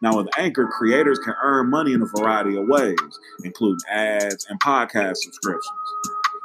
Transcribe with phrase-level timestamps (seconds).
[0.00, 2.96] Now, with Anchor, creators can earn money in a variety of ways,
[3.42, 5.66] including ads and podcast subscriptions.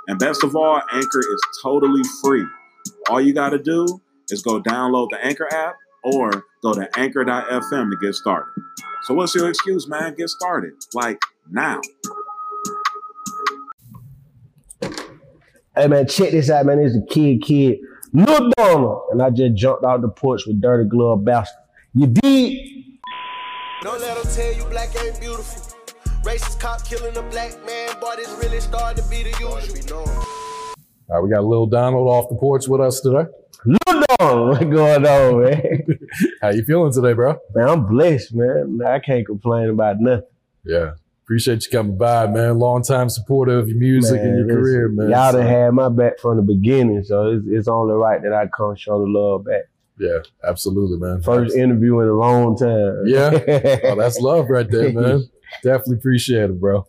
[0.07, 2.45] And best of all, Anchor is totally free.
[3.09, 7.89] All you got to do is go download the Anchor app or go to anchor.fm
[7.91, 8.51] to get started.
[9.03, 10.15] So, what's your excuse, man?
[10.15, 10.73] Get started.
[10.93, 11.79] Like now.
[15.75, 16.77] Hey man, check this out, man.
[16.80, 17.80] It's a kid, kid,
[18.13, 21.58] Lil Donald, and I just jumped out the porch with dirty glove bastard.
[21.95, 22.59] You did?
[23.83, 25.61] Don't let them tell you black ain't beautiful.
[26.23, 29.99] Racist cop killing a black man, boy, this really starting to be the usual.
[29.99, 33.26] All right, we got Lil Donald off the porch with us today.
[33.66, 35.83] Lil Donald, what's going on, man?
[36.42, 37.36] How you feeling today, bro?
[37.54, 38.80] Man, I'm blessed, man.
[38.88, 40.27] I can't complain about nothing.
[40.64, 40.92] Yeah.
[41.26, 42.60] Appreciate you coming by, man.
[42.60, 45.10] Long time supporter of your music Man, and your career, man.
[45.10, 48.32] Y'all So, done had my back from the beginning, so it's, it's only right that
[48.32, 49.64] I come show the love back.
[50.03, 51.21] Yeah, absolutely, man.
[51.21, 53.03] First interview in a long time.
[53.05, 53.39] Yeah.
[53.86, 55.30] Oh, that's love right there, man.
[55.64, 56.86] Definitely appreciate it, bro.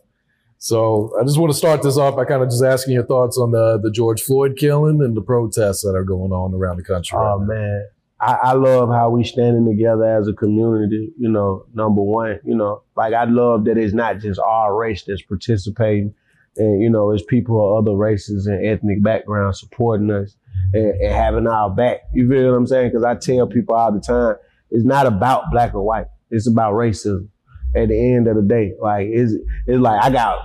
[0.57, 3.37] So I just want to start this off by kind of just asking your thoughts
[3.37, 6.83] on the the George Floyd killing and the protests that are going on around the
[6.83, 7.17] country.
[7.17, 7.87] Oh right man,
[8.19, 11.11] I, I love how we standing together as a community.
[11.17, 15.03] You know, number one, you know, like I love that it's not just our race
[15.03, 16.13] that's participating,
[16.57, 20.35] and you know, it's people of other races and ethnic backgrounds supporting us
[20.73, 22.01] and, and having our back.
[22.13, 22.89] You feel what I'm saying?
[22.89, 24.35] Because I tell people all the time,
[24.71, 26.07] it's not about black or white.
[26.31, 27.29] It's about racism.
[27.75, 29.33] At the end of the day, like it's
[29.67, 30.39] it's like I got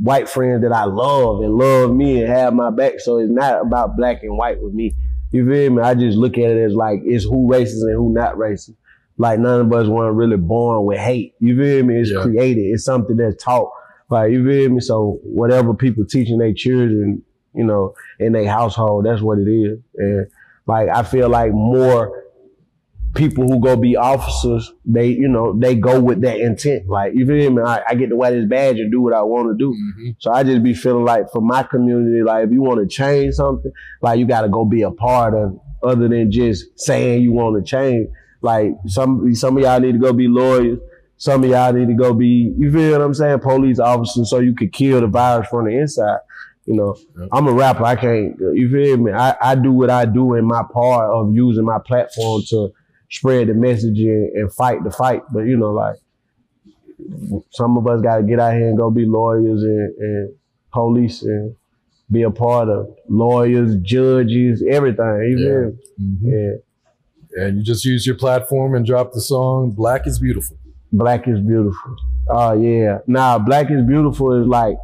[0.00, 3.00] white friends that I love and love me and have my back.
[3.00, 4.94] So it's not about black and white with me.
[5.32, 5.82] You feel me?
[5.82, 8.76] I just look at it as like it's who racist and who not racist.
[9.18, 11.34] Like none of us weren't really born with hate.
[11.40, 12.00] You feel me?
[12.00, 12.22] It's Yeah.
[12.22, 12.62] created.
[12.62, 13.70] It's something that's taught.
[14.08, 14.78] Like you feel me?
[14.80, 17.22] So whatever people teaching their children,
[17.54, 19.78] you know, in their household, that's what it is.
[19.96, 20.26] And
[20.66, 22.24] like I feel like more
[23.14, 26.88] people who go be officers, they, you know, they go with that intent.
[26.88, 27.60] Like, you feel me?
[27.60, 29.72] I, I get to wear this badge and do what I want to do.
[29.74, 30.14] Mhm.
[30.20, 33.34] So I just be feeling like for my community, like if you want to change
[33.34, 37.22] something, like you got to go be a part of it, other than just saying
[37.22, 38.08] you want to change.
[38.42, 40.78] Like some some of y'all need to go be lawyers.
[41.16, 44.38] Some of y'all need to go be, you feel what I'm saying, police officers, so
[44.38, 46.20] you could kill the virus from the inside.
[46.70, 46.96] You know,
[47.32, 47.84] I'm a rapper.
[47.84, 48.36] I can't.
[48.38, 49.10] You feel me?
[49.12, 52.68] I, I do what I do in my part of using my platform to
[53.10, 55.22] spread the message and, and fight the fight.
[55.32, 55.96] But you know, like
[57.50, 60.34] some of us got to get out here and go be lawyers and, and
[60.72, 61.54] police and
[62.10, 65.26] be a part of lawyers, judges, everything.
[65.30, 66.16] You feel me?
[66.30, 66.32] Mhm.
[67.36, 67.44] Yeah.
[67.46, 70.56] And you just use your platform and drop the song "Black is Beautiful."
[70.92, 71.96] Black is beautiful.
[72.28, 72.98] Oh yeah.
[73.06, 74.76] Nah, Black is beautiful is like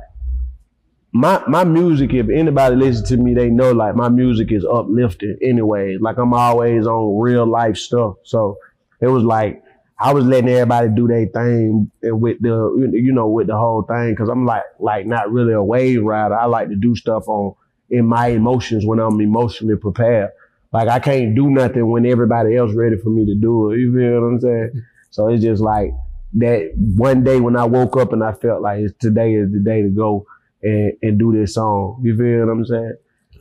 [1.16, 5.38] my my music, if anybody listens to me, they know like my music is uplifting
[5.42, 5.96] anyway.
[5.98, 8.16] Like I'm always on real life stuff.
[8.24, 8.58] So
[9.00, 9.62] it was like
[9.98, 13.82] I was letting everybody do their thing and with the you know with the whole
[13.82, 16.38] thing because I'm like like not really a wave rider.
[16.38, 17.54] I like to do stuff on
[17.88, 20.30] in my emotions when I'm emotionally prepared.
[20.72, 23.78] Like I can't do nothing when everybody else ready for me to do it.
[23.78, 24.82] You feel what I'm saying?
[25.10, 25.92] So it's just like
[26.34, 29.60] that one day when I woke up and I felt like it's today is the
[29.60, 30.26] day to go
[30.62, 32.00] and, and do this song.
[32.02, 32.96] You feel what I'm saying?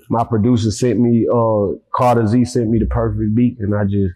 [0.10, 4.14] My producer sent me, uh, Carter Z sent me the perfect beat and I just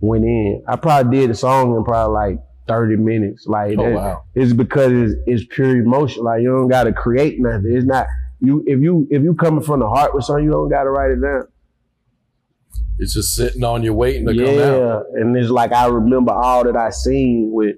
[0.00, 0.62] went in.
[0.68, 2.38] I probably did the song in probably like
[2.68, 3.46] 30 minutes.
[3.46, 4.24] Like Oh, that- wow.
[4.34, 6.24] it's because it's, it's pure emotion.
[6.24, 7.70] Like you don't gotta create nothing.
[7.74, 8.06] It's not
[8.42, 11.10] you if you if you coming from the heart with something, you don't gotta write
[11.10, 11.46] it down.
[12.98, 14.48] It's just sitting on you waiting to come out.
[14.58, 17.76] Yeah, and it's like I remember all that I seen with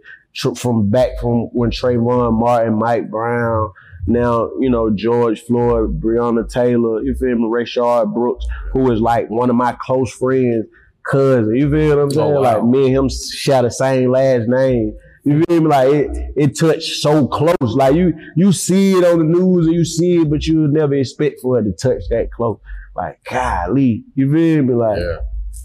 [0.56, 3.70] from back from when Trayvon Martin, Mike Brown,
[4.06, 9.28] now you know George Floyd, Breonna Taylor, you feel me, Rayshard Brooks, who is like
[9.30, 10.66] one of my close friends,
[11.10, 11.54] cousin.
[11.54, 12.36] You feel what I'm oh, saying?
[12.36, 12.54] Oh, wow.
[12.58, 14.96] Like me and him share the same last name.
[15.24, 15.68] You feel me?
[15.68, 17.54] Like it, it touched so close.
[17.60, 20.72] Like you, you see it on the news and you see it, but you would
[20.72, 22.58] never expect for it to touch that close.
[22.94, 24.74] Like, golly, you feel me?
[24.74, 25.18] Like, Yeah.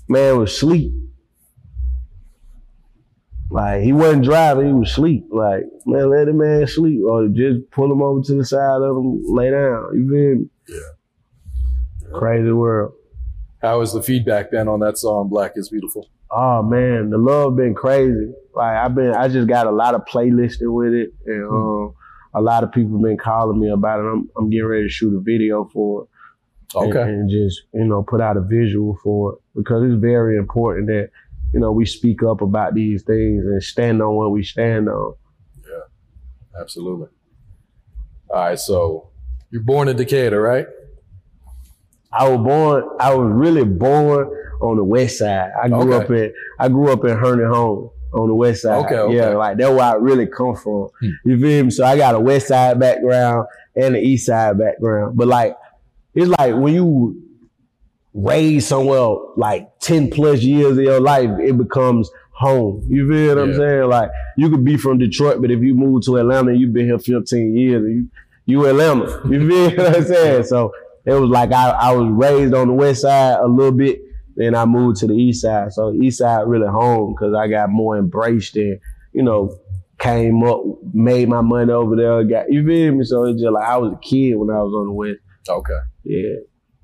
[0.07, 0.93] man was asleep.
[3.49, 5.25] Like he wasn't driving, he was asleep.
[5.31, 6.99] Like, man, let the man sleep.
[7.07, 9.85] Or just pull him over to the side of him, lay down.
[9.93, 10.49] You feel me?
[10.67, 12.17] Yeah.
[12.19, 12.93] Crazy world.
[13.61, 16.07] How has the feedback been on that song, Black is Beautiful?
[16.29, 18.33] Oh man, the love been crazy.
[18.53, 21.93] Like I've been I just got a lot of playlisting with it and um
[22.33, 24.03] a lot of people been calling me about it.
[24.03, 26.09] I'm I'm getting ready to shoot a video for it.
[26.79, 27.01] and- Okay.
[27.01, 31.09] and, just you know put out a visual for it because it's very important that
[31.53, 35.13] you know we speak up about these things and stand on what we stand on.
[35.63, 37.07] Yeah, absolutely.
[38.29, 38.59] All right.
[38.59, 39.09] So
[39.51, 40.67] you're born in Decatur, right?
[42.11, 42.83] I was born.
[42.99, 44.27] I was really born
[44.61, 45.51] on the west side.
[45.61, 46.05] I grew Okay.
[46.05, 46.33] up in.
[46.59, 48.85] I grew up in Herndon Home on the west side.
[48.85, 49.15] Okay, okay.
[49.15, 50.89] Yeah, like that's where I really come from.
[50.99, 51.09] Hmm.
[51.25, 51.71] You feel me?
[51.71, 55.15] So I got a west side background and an east side background.
[55.17, 55.55] But like,
[56.15, 57.21] it's like when you
[58.17, 62.85] raised somewhere like ten plus years of your life, it becomes home.
[62.89, 63.89] You feel what I'm saying?
[63.89, 66.99] Like you could be from Detroit, but if you move to Atlanta, you've been here
[66.99, 67.83] 15 years.
[67.83, 68.09] You
[68.45, 69.21] you Atlanta.
[69.29, 70.43] You feel what I'm saying?
[70.43, 70.73] So
[71.05, 73.99] it was like I, I was raised on the west side a little bit,
[74.35, 75.73] then I moved to the east side.
[75.73, 78.79] So east side really home because I got more embraced and
[79.13, 79.57] you know
[79.99, 80.61] came up,
[80.93, 82.23] made my money over there.
[82.23, 83.03] Got you feel me?
[83.03, 85.19] So it's just like I was a kid when I was on the west.
[85.49, 85.79] Okay.
[86.03, 86.35] Yeah.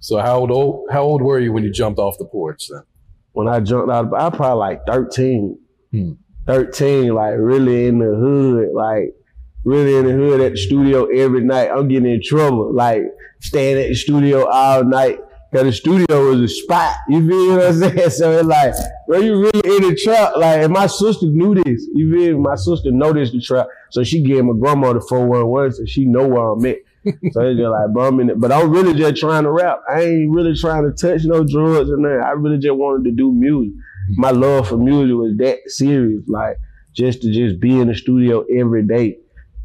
[0.03, 2.83] So how old how old were you when you jumped off the porch then?
[3.31, 5.57] When I jumped out, I probably like 13.
[5.91, 6.11] Hmm.
[6.45, 9.15] 13, like really in the hood, like
[9.63, 11.69] really in the hood at the studio every night.
[11.73, 13.03] I'm getting in trouble, like
[13.39, 15.19] staying at the studio all night.
[15.53, 16.95] Cause the studio was a spot.
[17.07, 18.09] You feel what I'm saying?
[18.09, 18.73] So it's like,
[19.07, 20.35] bro, you really in the trap.
[20.35, 21.87] Like, and my sister knew this.
[21.93, 22.43] You feel me?
[22.43, 23.67] My sister noticed the trap.
[23.91, 26.77] So she gave my grandma the 411 so she know where I'm at.
[27.05, 28.39] So it's just like, bumming it.
[28.39, 29.81] But I'm really just trying to rap.
[29.89, 32.21] I ain't really trying to touch no drugs and nothing.
[32.25, 33.73] I really just wanted to do music.
[34.17, 36.23] My love for music was that serious.
[36.27, 36.57] Like,
[36.93, 39.17] just to just be in the studio every day.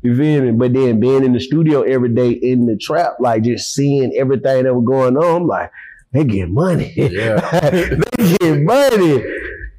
[0.02, 0.52] You feel me?
[0.52, 4.64] But then being in the studio every day in the trap, like just seeing everything
[4.64, 5.70] that was going on, I'm like,
[6.12, 6.93] they get money.
[6.96, 7.70] Yeah.
[7.70, 9.23] they get money.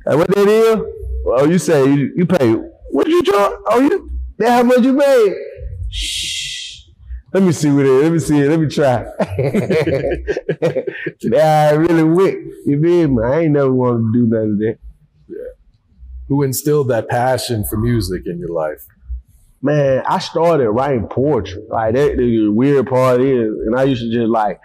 [0.06, 0.78] And what that is?
[1.26, 2.54] Oh, you say you, you pay.
[2.92, 3.54] What you charge?
[3.68, 4.10] Oh, you
[4.40, 5.36] that how much you made?
[5.90, 6.49] Shh.
[7.34, 8.04] Let me see what it is.
[8.04, 8.50] Let me see it.
[8.50, 9.04] Let me try.
[11.30, 12.38] that I really went.
[12.66, 13.24] You feel me?
[13.24, 14.78] I ain't never wanted to do none of that.
[15.28, 15.38] Yeah.
[16.28, 18.86] Who instilled that passion for music in your life?
[19.62, 21.64] man, I started writing poetry.
[21.70, 24.60] Like that the weird part is, and I used to just like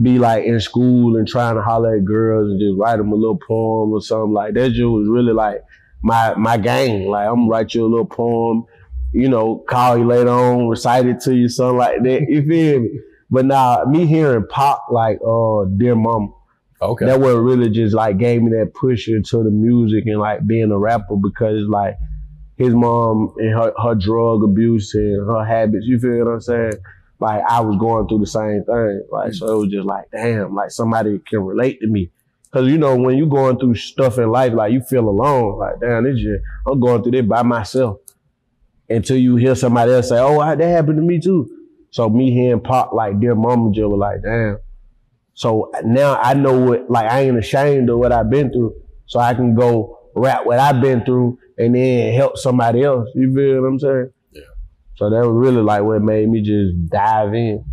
[0.00, 3.16] be like in school and trying to holler at girls and just write them a
[3.16, 4.70] little poem or something like that.
[4.70, 5.62] Just was really like
[6.02, 7.08] my my game.
[7.08, 8.64] Like I'm gonna write you a little poem,
[9.12, 12.22] you know, call you later on, recite it to you, something like that.
[12.28, 13.00] You feel me?
[13.30, 16.28] But now me hearing Pac like uh Dear Mama,
[16.82, 17.06] Okay.
[17.06, 20.70] that what really just like gave me that push into the music and like being
[20.72, 21.96] a rapper because like
[22.56, 26.72] his mom and her, her drug abuse and her habits, you feel what I'm saying?
[27.20, 29.02] Like I was going through the same thing.
[29.10, 32.10] Like so it was just like, damn, like somebody can relate to me.
[32.52, 35.58] Cause you know, when you going through stuff in life, like you feel alone.
[35.58, 37.98] Like, damn, this just I'm going through this by myself.
[38.90, 41.48] Until you hear somebody else say, Oh, that happened to me too.
[41.90, 44.58] So me hearing Pac like dear mama just was like, damn.
[45.34, 48.74] So now I know what, like, I ain't ashamed of what I've been through.
[49.06, 53.08] So I can go rap what I've been through and then help somebody else.
[53.14, 54.10] You feel what I'm saying?
[54.32, 54.42] Yeah.
[54.96, 57.64] So that was really like what made me just dive in.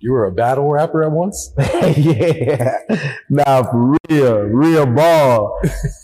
[0.00, 1.52] You were a battle rapper at once?
[1.96, 2.78] yeah.
[3.28, 5.60] Nah, for real, real ball.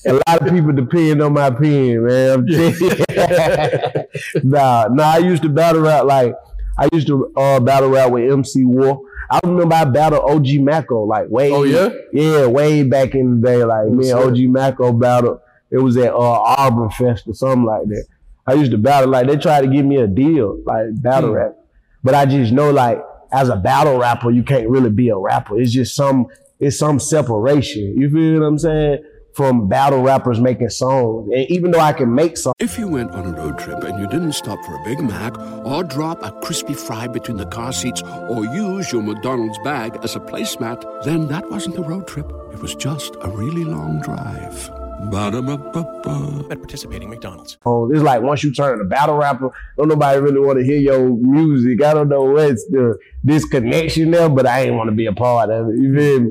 [0.06, 2.44] A lot of people depend on my pen, man.
[2.46, 2.72] You.
[4.44, 6.34] nah, nah, I used to battle rap like
[6.76, 9.00] I used to uh, battle rap with MC War.
[9.30, 11.90] I remember I battled OG Maco like way Oh, yeah?
[12.12, 16.12] yeah way back in the day like me and OG Maco battled It was at
[16.14, 18.06] uh, Auburn Fest or something like that.
[18.46, 21.36] I used to battle like they tried to give me a deal like battle Hmm.
[21.36, 21.56] rap,
[22.02, 22.98] but I just know like
[23.32, 25.60] as a battle rapper you can't really be a rapper.
[25.60, 26.26] It's just some
[26.60, 27.94] it's some separation.
[27.96, 29.04] You feel what I'm saying?
[29.34, 32.54] From battle rappers making songs, and even though I can make songs.
[32.58, 35.38] If you went on a road trip and you didn't stop for a Big Mac
[35.64, 40.16] or drop a crispy fry between the car seats or use your McDonald's bag as
[40.16, 42.26] a placemat, then that wasn't a road trip.
[42.52, 44.87] It was just a really long drive.
[45.10, 46.46] Ba-da-ba-ba-ba.
[46.50, 47.56] At participating McDonald's.
[47.62, 47.92] songs.
[47.94, 51.08] It's like once you turn a battle rapper, don't nobody really want to hear your
[51.08, 51.82] music.
[51.82, 55.50] I don't know what's the disconnection there, but I ain't want to be a part
[55.50, 55.76] of it.
[55.78, 56.30] You feel me?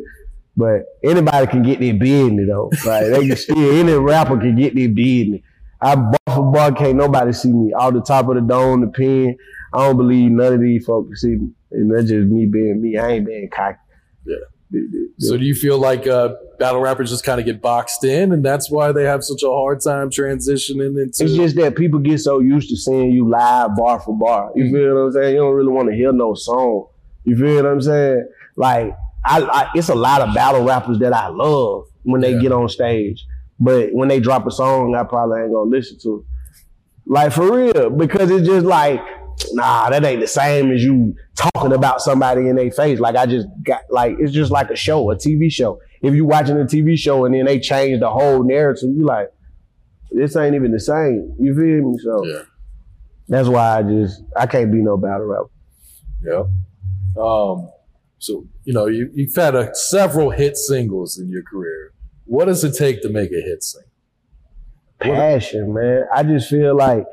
[0.58, 2.72] But anybody can get their business though.
[2.86, 5.42] Like they can still any rapper can get their business.
[5.80, 7.74] I bar for bar can't nobody see me.
[7.74, 9.38] Off the top of the dome, the pen.
[9.74, 11.50] I don't believe none of these folks see me.
[11.72, 12.98] And that's just me being me.
[12.98, 13.78] I ain't being cocky.
[15.20, 18.44] So do you feel like uh, battle rappers just kind of get boxed in, and
[18.44, 21.24] that's why they have such a hard time transitioning into?
[21.24, 24.52] It's just that people get so used to seeing you live bar for bar.
[24.56, 25.34] You feel what I'm saying?
[25.36, 26.88] You don't really want to hear no song.
[27.24, 28.28] You feel what I'm saying?
[28.56, 28.96] Like
[29.26, 32.42] I, I it's a lot of battle rappers that I love when they Yeah.
[32.42, 33.26] get on stage,
[33.60, 36.18] but when they drop a song, I probably ain't gonna listen to.
[36.20, 36.24] it.
[37.10, 39.00] Like for real, because it's just like,
[39.54, 43.00] nah, that ain't the same as you talking about somebody in their face.
[43.00, 45.80] Like I just got like it's just like a show, a TV show.
[46.02, 49.32] If you watching a TV show and then they change the whole narrative, you like,
[50.12, 51.36] this ain't even the same.
[51.40, 51.98] You feel me?
[52.04, 52.44] So Yeah.
[53.28, 55.50] that's why I just I can't be no battle rapper.
[56.24, 56.44] Yeah.
[57.22, 57.70] Um,
[58.20, 61.94] so you know you, you've had a, several hit singles in your career.
[62.26, 63.90] What does it take to make a hit single?
[65.00, 66.06] Passion, man.
[66.14, 67.06] I just feel like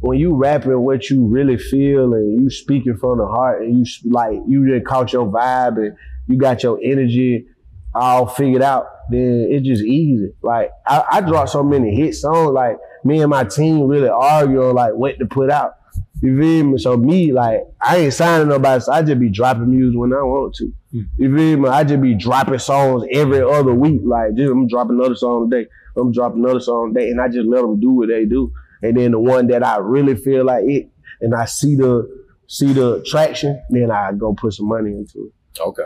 [0.00, 4.10] when you rapping what you really feel and you speaking from the heart and you
[4.10, 7.46] like you just caught your vibe and you got your energy
[7.94, 10.32] all figured out, then it's just easy.
[10.42, 14.68] Like I, I dropped so many hit songs, like me and my team really argue
[14.68, 15.74] on like what to put out.
[16.22, 16.78] You feel me?
[16.78, 20.16] So me, like, I ain't signing nobody, so I just be dropping music when I
[20.16, 20.70] want to.
[20.92, 21.00] Hmm.
[21.16, 21.68] You feel me?
[21.70, 24.02] I just be dropping songs every other week.
[24.04, 25.66] Like, just, I'm dropping another song today.
[25.96, 28.52] I'm dropping another song today, and I just let them do what they do.
[28.82, 30.88] And then the one that I really feel like it,
[31.20, 32.08] and I see the
[32.46, 35.60] see the traction, then I go put some money into it.
[35.60, 35.82] Okay.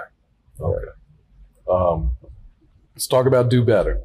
[0.61, 0.85] Okay.
[1.71, 2.11] Um,
[2.95, 4.01] let's talk about Do Better.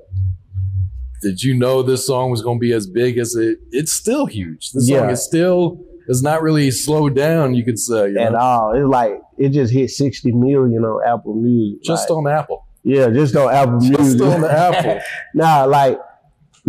[1.21, 3.59] Did you know this song was going to be as big as it?
[3.71, 4.71] It's still huge.
[4.71, 5.09] This song Yeah.
[5.11, 7.53] is still is not really slowed down.
[7.53, 8.37] You could say you At know?
[8.39, 11.83] all, it's like it just hit sixty million on Apple Music.
[11.83, 12.65] just Like, on Apple.
[12.83, 14.19] yeah, just on Apple Just Music.
[14.19, 14.99] Just on Apple.
[15.35, 15.99] Nah, like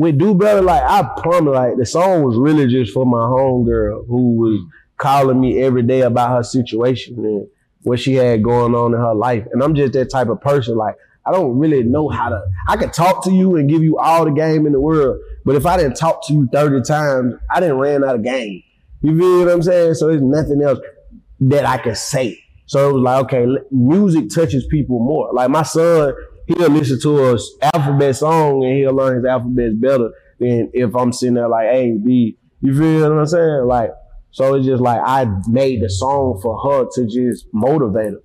[0.00, 4.06] with Do Better, like I promise, like the song was really just for my homegirl
[4.06, 4.70] who was mm.
[4.96, 7.46] calling me every day about her situation and
[7.82, 9.46] what she had going on in her life.
[9.52, 10.74] And I'm just that type of person.
[10.74, 10.94] Like
[11.26, 12.42] I don't really know how to.
[12.66, 15.54] I could talk to you and give you all the game in the world, but
[15.54, 18.62] if I didn't talk to you 30 times, I didn't ran out of game.
[19.02, 19.94] You feel what I'm saying?
[19.94, 20.78] So there's nothing else
[21.40, 22.42] that I could say.
[22.64, 25.30] So it was like, okay, music touches people more.
[25.34, 26.14] Like my son,
[26.56, 27.38] he'll listen to a
[27.74, 31.96] alphabet song and he'll learn his alphabets better than if I'm sitting there like A,
[32.04, 32.36] B.
[32.60, 33.64] You feel what I'm saying?
[33.66, 33.90] Like,
[34.32, 38.22] so it's just like I made the song for her to just motivate her.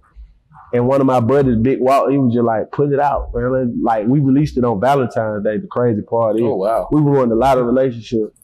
[0.73, 3.79] And one of my brothers, Big Walt, he was just like, put it out, man.
[3.81, 5.57] Like we released it on Valentine's Day.
[5.57, 6.89] The crazy part is, Oh wow.
[6.91, 8.37] we ruined a lot of relationships.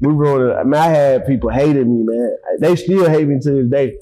[0.00, 0.56] We ruined.
[0.58, 2.36] I mean, I had people hating me, man.
[2.60, 3.96] They still hate me to this day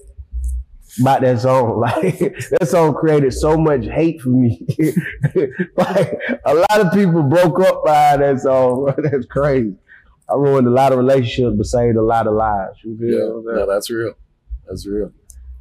[1.00, 1.80] about that song.
[1.80, 2.18] Like
[2.58, 4.66] that song created so much hate for me.
[5.76, 8.92] like a lot of people broke up by that song.
[9.02, 9.75] That's crazy.
[10.30, 12.78] I ruined a lot of relationships, but saved a lot of lives.
[12.84, 14.14] You feel Yeah, I'm no, that's real.
[14.66, 15.12] That's real.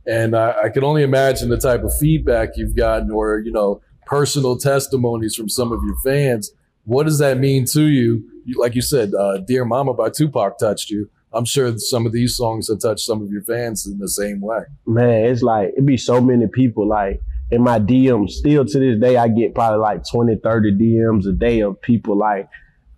[0.06, 3.82] And I, I can only imagine the type of feedback you've gotten, or you know,
[4.06, 6.52] personal testimonies from some of your fans.
[6.86, 8.24] What does that mean to you?
[8.46, 11.10] You- Like you said, uh, "Dear Mama" by Tupac touched you.
[11.34, 14.42] I'm sure some of these songs have touched some of your fans in the same
[14.42, 14.60] way.
[14.86, 17.22] man, it's like it be so many people like
[17.52, 18.32] in my DMs.
[18.32, 22.18] Still to this day, I get probably like 20, 30 DMs a day of people
[22.18, 22.50] like,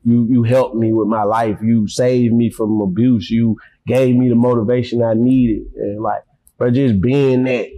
[0.06, 1.60] you you helped me with my life.
[1.62, 3.30] You saved me from abuse.
[3.30, 5.68] You gave me the motivation I needed.
[5.76, 6.24] And like,
[6.58, 7.70] but just being that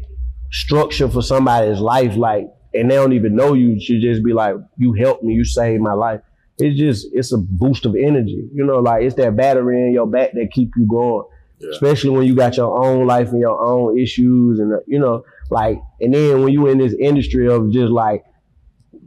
[0.52, 4.56] structure for somebody's life, like, and they don't even know you, should just be like,
[4.78, 6.22] you helped me, you saved my life.
[6.58, 8.48] It's just, it's a boost of energy.
[8.54, 11.26] You know, like it's that battery in your back that keep you going.
[11.60, 11.70] Yeah.
[11.72, 15.80] especially when you got your own life and your own issues and you know like
[16.02, 18.26] and then when you in this industry of just like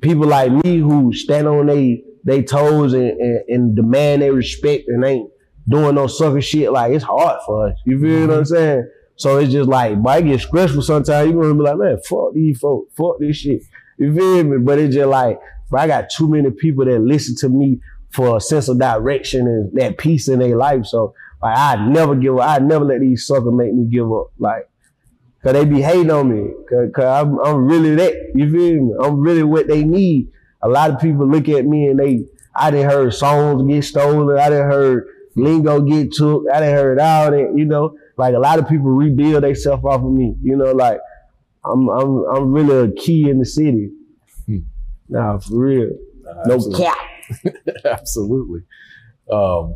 [0.00, 4.84] people like me who stand on they they toes and, and, and demand their respect
[4.88, 5.30] and ain't
[5.68, 7.78] doing no sucker shit like it's hard for us.
[7.84, 8.54] You feel what i'm mm-hmm.
[8.54, 8.90] saying?
[9.16, 11.30] So it's just like but it get stressful sometimes.
[11.30, 13.62] You want to be like man fuck these folks fuck this shit.
[13.98, 14.56] You feel me?
[14.58, 15.38] But it's just like
[15.70, 19.46] but I got too many people that listen to me for a sense of direction
[19.46, 20.86] and that peace in their life.
[20.86, 22.48] So like I never give up.
[22.48, 24.32] I never let these suckers make me give up.
[24.38, 24.68] Like,
[25.42, 26.52] cause they be hating on me.
[26.68, 28.14] Cause, cause I'm, I'm really that.
[28.34, 28.94] You feel me?
[29.02, 30.30] I'm really what they need.
[30.62, 32.24] A lot of people look at me and they,
[32.56, 34.36] I didn't heard songs get stolen.
[34.36, 35.06] I didn't heard
[35.36, 36.44] lingo get took.
[36.52, 37.52] I didn't heard all that.
[37.54, 40.34] You know, like a lot of people rebuild themselves off of me.
[40.42, 40.98] You know, like
[41.64, 43.90] I'm, I'm, I'm really a key in the city.
[45.08, 45.90] Nah, for real.
[46.46, 46.84] no absolutely.
[46.84, 46.98] cap.
[47.84, 48.60] Absolutely.
[49.30, 49.74] Um,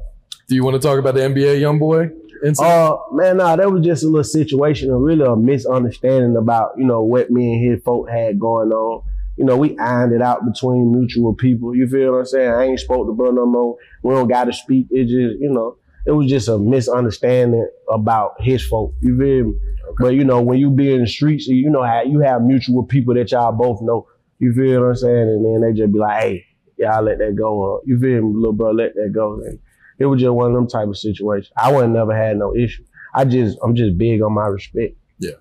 [0.49, 2.11] do you want to talk about the NBA YoungBoy
[2.45, 2.73] incident?
[2.73, 6.85] Uh, man, nah, that was just a little situation, a really a misunderstanding about, you
[6.85, 9.03] know, what me and his folk had going on.
[9.37, 11.75] You know, we ironed it out between mutual people.
[11.75, 12.51] You feel what I'm saying?
[12.51, 13.77] I ain't spoke to bro no more.
[14.03, 14.89] We don't gotta speak.
[14.91, 18.95] It just, you know, it was just a misunderstanding about his folk.
[19.01, 19.55] You feel me?
[19.99, 22.85] But you know, when you be in the streets, you know how you have mutual
[22.85, 24.07] people that y'all both know.
[24.43, 25.29] You feel what I'm saying?
[25.29, 26.47] And then they just be like, hey,
[26.77, 27.55] y'all let that go.
[27.55, 29.35] Or, you feel me, little bro, let that go.
[29.35, 29.57] And
[30.01, 31.53] it was just one of them type of situations.
[31.57, 32.83] I wouldn't never had no issue.
[33.15, 34.97] I just, I'm just big on my respect.
[35.21, 35.37] Yeah,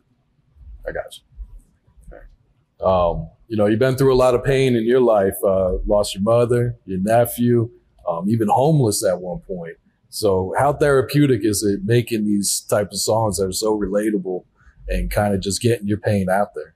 [0.88, 2.86] I got you.
[2.86, 5.34] Um, you know, you've been through a lot of pain in your life.
[5.44, 7.72] Uh, lost your mother, your nephew,
[8.08, 9.78] um, even homeless at one point.
[10.10, 14.46] So, how therapeutic is it making these type of songs that are so relatable
[14.88, 16.76] and kind of just getting your pain out there?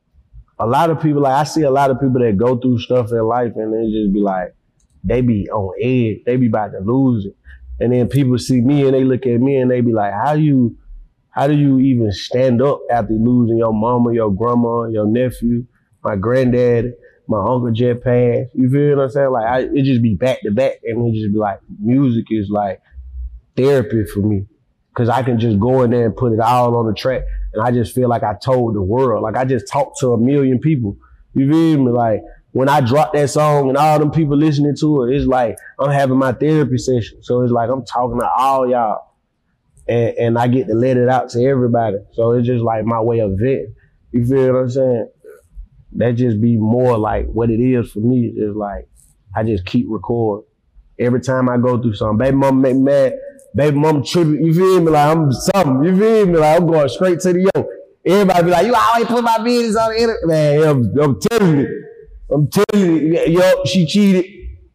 [0.59, 3.11] A lot of people, like I see a lot of people that go through stuff
[3.11, 4.55] in life and they just be like,
[5.03, 7.35] they be on edge, they be about to lose it.
[7.79, 10.33] And then people see me and they look at me and they be like, how
[10.33, 10.77] you,
[11.29, 15.65] how do you even stand up after losing your mama, your grandma, your nephew,
[16.03, 16.93] my granddad,
[17.27, 18.51] my uncle just passed?
[18.55, 19.31] You feel what I'm saying?
[19.31, 22.49] Like I, it just be back to back and it just be like, music is
[22.49, 22.81] like
[23.57, 24.45] therapy for me.
[24.95, 27.23] Cause I can just go in there and put it all on the track.
[27.55, 29.23] And I just feel like I told the world.
[29.23, 30.97] Like I just talked to a million people.
[31.33, 31.91] You feel me?
[31.91, 32.21] Like
[32.51, 35.91] when I drop that song and all them people listening to it, it's like I'm
[35.91, 37.23] having my therapy session.
[37.23, 39.13] So it's like I'm talking to all y'all.
[39.87, 41.97] And, and I get to let it out to everybody.
[42.13, 43.75] So it's just like my way of venting.
[44.11, 45.09] You feel what I'm saying?
[45.93, 48.33] That just be more like what it is for me.
[48.35, 48.87] Is like
[49.35, 50.47] I just keep recording.
[50.97, 53.13] Every time I go through something, baby mama make me mad,
[53.55, 54.91] baby mama tripping, you feel me?
[54.91, 56.37] Like I'm something, you feel me?
[56.37, 57.69] Like I'm going straight to the yo.
[58.05, 60.25] Everybody be like, you always put my business on the internet.
[60.25, 61.81] Man, I'm, I'm telling you.
[62.31, 64.25] I'm telling you, yo, she cheated.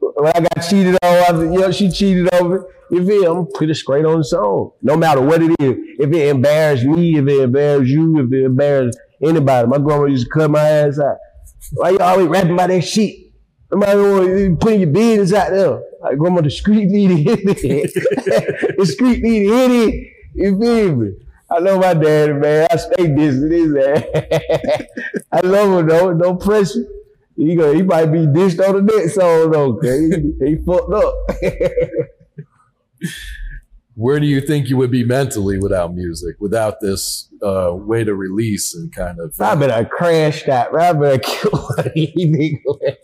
[0.01, 2.59] When I got cheated on, I said, yo, she cheated me.
[2.90, 3.49] You feel?
[3.61, 4.73] I'm it straight on the song.
[4.83, 5.77] No matter what it is.
[6.01, 9.69] If it embarrassed me, if it embarrassed you, if it embarrassed anybody.
[9.69, 11.16] My grandma used to cut my ass out.
[11.75, 13.14] Why you always rapping about that shit?
[13.69, 15.83] Somebody putting your business out there.
[16.01, 18.77] Like grandma, the street need to hit it.
[18.79, 20.13] the street need to it.
[20.35, 21.13] You feel me?
[21.51, 22.69] I love my daddy, man.
[22.71, 24.83] I stay this, his ass.
[25.33, 26.13] I love him though.
[26.13, 26.87] No pressure.
[27.37, 29.79] He go, he might be dished on the next song though.
[29.81, 31.15] He, he fucked up.
[33.95, 38.15] Where do you think you would be mentally without music, without this uh, way to
[38.15, 39.35] release and kind of?
[39.41, 40.75] I better crash that.
[40.75, 42.97] I better kill one of these niggas.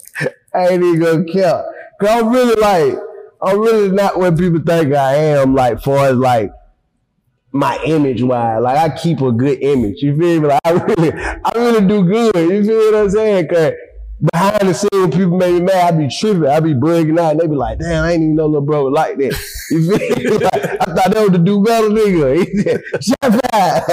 [0.55, 1.65] I ain't even gonna kill.
[2.01, 2.99] Cause I'm really like,
[3.43, 6.51] I'm really not what people think I am, like, far as like
[7.53, 8.63] my image wise.
[8.63, 10.03] Like I keep a good image.
[10.03, 10.49] You feel me?
[10.49, 12.37] Like I really, I really do good.
[12.37, 13.49] You feel what I'm saying?
[13.49, 13.73] Cause
[14.33, 16.47] behind the scene when people make me mad, I be tripping.
[16.47, 18.85] I be bugging out and they be like, damn, I ain't even know little bro
[18.85, 19.37] like that.
[19.71, 20.39] You feel me?
[20.47, 22.83] Like, I thought that was the do better nigga.
[23.01, 23.87] Shut up.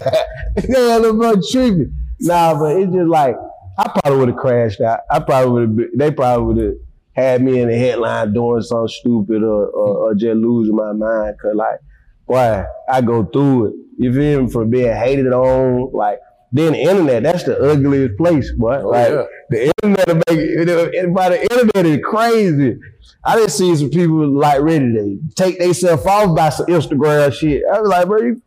[0.56, 1.94] Damn, little bro tripping.
[2.20, 3.36] Nah, but it's just like,
[3.78, 5.02] I probably would have crashed out.
[5.10, 6.74] I probably would have, they probably would have
[7.14, 11.36] had me in the headline doing something stupid or, or, or just losing my mind.
[11.42, 11.80] Cause like,
[12.28, 13.74] boy, I go through it.
[13.98, 14.50] You feel me?
[14.50, 16.20] From being hated on, like,
[16.52, 18.80] then the internet, that's the ugliest place, boy.
[18.84, 19.24] Oh, like, yeah.
[19.50, 22.78] the internet will make it, by the internet is crazy.
[23.24, 27.64] I didn't see some people like ready to take themselves off by some Instagram shit.
[27.72, 28.42] I was like, bro, you,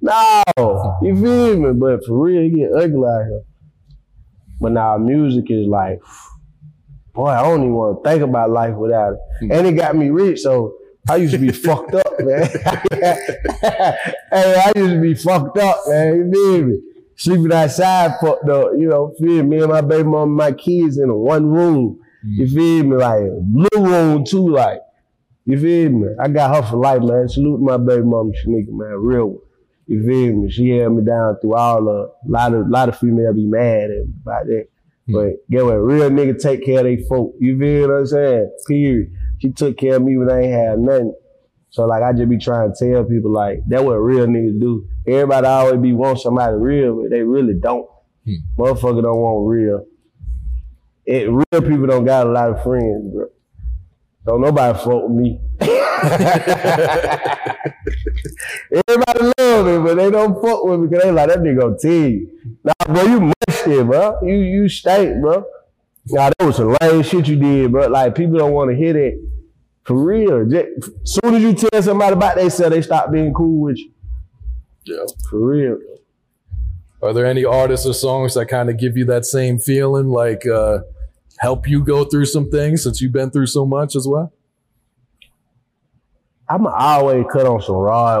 [0.00, 1.72] no, you feel me?
[1.74, 3.42] But for real, it get ugly out here.
[4.60, 6.00] But now music is like,
[7.20, 9.18] boy, I don't even want to think about life without it.
[9.40, 9.52] Hmm.
[9.52, 10.74] And it got me rich, so
[11.08, 12.48] I used to be fucked up, man.
[13.60, 13.94] hey,
[14.32, 16.16] I used to be fucked up, man.
[16.16, 16.80] You feel me?
[17.16, 18.70] Sleeping outside, fucked up.
[18.78, 19.56] You know, feel me?
[19.56, 21.98] Me and my baby mom my kids in one room.
[22.22, 22.28] Hmm.
[22.40, 22.96] You feel me?
[22.96, 24.80] Like, blue room too, like.
[25.44, 26.08] You feel me?
[26.22, 27.28] I got her for life, man.
[27.28, 28.94] Salute my baby mama, Shanika, man.
[28.98, 29.38] Real one.
[29.86, 30.50] You feel me?
[30.50, 33.44] She held me down through all the, a lot of, a lot of females be
[33.44, 34.68] mad at- about that.
[35.12, 35.74] But get what?
[35.74, 37.34] Real nigga take care of they folk.
[37.38, 38.50] You feel what I'm saying?
[38.66, 39.12] Period.
[39.38, 41.14] She took care of me when I ain't had nothing.
[41.70, 44.86] So like I just be trying to tell people like that what real niggas do.
[45.06, 47.88] Everybody always be want somebody real, but they really don't.
[48.24, 48.34] Hmm.
[48.58, 49.86] Motherfucker don't want real.
[51.06, 53.26] It real people don't got a lot of friends, bro.
[54.26, 55.40] Don't nobody fuck with me.
[58.88, 62.28] Everybody love me, but they don't fuck with me because they like that nigga team.
[62.64, 63.32] Nah, bro, you
[63.66, 64.18] musty, bro.
[64.22, 65.44] You you stink, bro.
[66.08, 67.88] Nah, that was some lame shit you did, bro.
[67.88, 69.28] Like people don't want to hear that
[69.84, 70.46] for real.
[70.46, 73.92] Just, soon as you tell somebody about themselves, they stop being cool with you.
[74.84, 75.04] Yeah.
[75.28, 75.78] For real.
[77.02, 80.46] Are there any artists or songs that kind of give you that same feeling, like
[80.46, 80.80] uh,
[81.38, 84.32] help you go through some things since you've been through so much as well?
[86.48, 88.20] I'm always cut on some raw.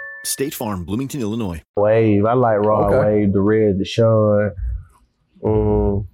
[0.23, 1.61] State Farm, Bloomington, Illinois.
[1.75, 2.25] Wave.
[2.25, 3.19] I like Rod Okay.
[3.21, 4.51] Wave, Derez DeShon.
[5.43, 6.07] Um,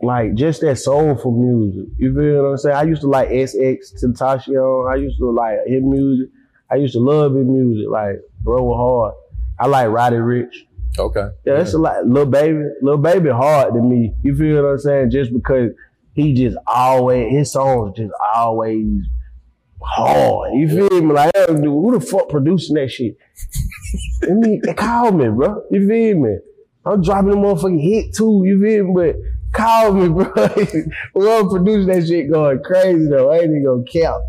[0.00, 1.88] like just that soulful music.
[1.96, 2.76] You feel what I'm saying?
[2.76, 4.90] I used to like XXXTentacion.
[4.92, 6.28] I used to like his music.
[6.70, 7.88] I used to love his music.
[7.90, 9.14] Like bro was hard.
[9.60, 10.54] I like Roddy Ricch.
[10.98, 11.28] Okay.
[11.46, 12.06] Yeah, it's a lot.
[12.06, 14.12] Lil Baby, Lil Baby hard to me.
[14.24, 15.10] You feel what I'm saying?
[15.10, 15.70] Just because
[16.14, 18.84] he just always his songs just always
[19.84, 20.54] hard.
[20.54, 21.14] You feel me?
[21.14, 23.16] Like dude, who the fuck producing that shit?
[24.22, 25.62] I mean, call me, bro.
[25.70, 26.36] You feel me?
[26.84, 28.42] I'm dropping a motherfucking hit too.
[28.44, 28.94] You feel me?
[28.94, 29.16] But
[29.52, 30.32] call me, bro.
[31.14, 33.30] Whoever producing that shit going crazy though.
[33.30, 34.22] I ain't even gonna count.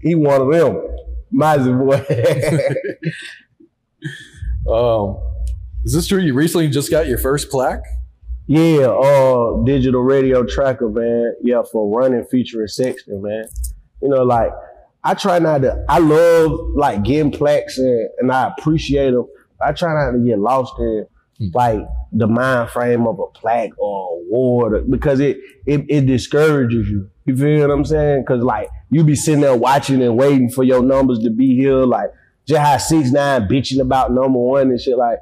[0.00, 0.82] He one of them.
[1.30, 2.04] Mighty boy.
[4.68, 5.18] Um,
[5.84, 6.20] is this true?
[6.20, 7.82] You recently just got your first plaque?
[8.46, 11.34] Yeah, uh, digital radio tracker, man.
[11.42, 13.44] Yeah, for running featuring Sexton, man.
[14.02, 14.50] You know, like
[15.02, 15.84] I try not to.
[15.88, 19.26] I love like getting plaques and, and I appreciate them.
[19.60, 21.06] I try not to get lost in
[21.38, 21.46] hmm.
[21.54, 21.80] like
[22.12, 27.10] the mind frame of a plaque or award because it it, it discourages you.
[27.24, 28.24] You feel what I'm saying?
[28.26, 31.84] Because like you be sitting there watching and waiting for your numbers to be here,
[31.84, 32.10] like
[32.46, 34.98] just how 6ix9ine bitching about number one and shit.
[34.98, 35.18] Like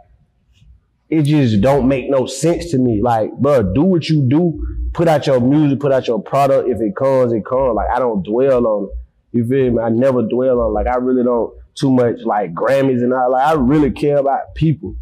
[1.11, 3.01] it just don't make no sense to me.
[3.03, 4.91] Like, bro, do what you do.
[4.93, 6.69] Put out your music, put out your product.
[6.69, 7.75] If it comes, it comes.
[7.75, 8.91] Like, I don't dwell on it.
[9.33, 9.83] You feel me?
[9.83, 10.73] I never dwell on.
[10.73, 13.33] Like, I really don't too much like Grammys and all.
[13.33, 14.97] Like, I really care about people.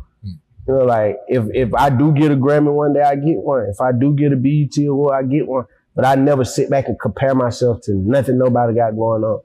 [0.69, 3.69] You know, like if if I do get a Grammy one day, I get one.
[3.71, 5.67] If I do get a BET award, I get one.
[5.95, 9.43] But I never sit back and compare myself to nothing nobody got going on.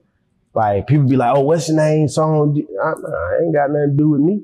[0.56, 3.98] Like people be like, "Oh, what's your name song?" I, I ain't got nothing to
[3.98, 4.42] do with me.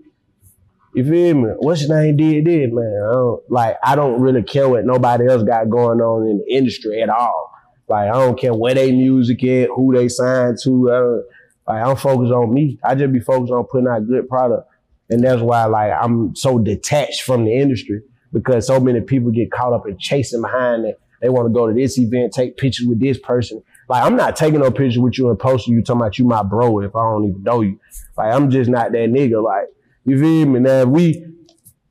[0.93, 1.49] You feel me?
[1.57, 3.01] What's your name did did man?
[3.11, 7.01] I like, I don't really care what nobody else got going on in the industry
[7.01, 7.46] at all.
[7.87, 10.91] Like, I don't care where they music at, who they signed to.
[10.91, 11.25] I don't,
[11.67, 12.79] like, I'm focused on me.
[12.83, 14.69] I just be focused on putting out good product.
[15.09, 18.01] And that's why, like, I'm so detached from the industry
[18.33, 20.99] because so many people get caught up in chasing behind it.
[21.21, 23.63] They want to go to this event, take pictures with this person.
[23.89, 26.43] Like, I'm not taking no pictures with you and posting you talking about you my
[26.43, 27.79] bro if I don't even know you.
[28.17, 29.41] Like, I'm just not that nigga.
[29.41, 29.67] Like,
[30.05, 30.59] you feel me?
[30.59, 31.25] Now, if we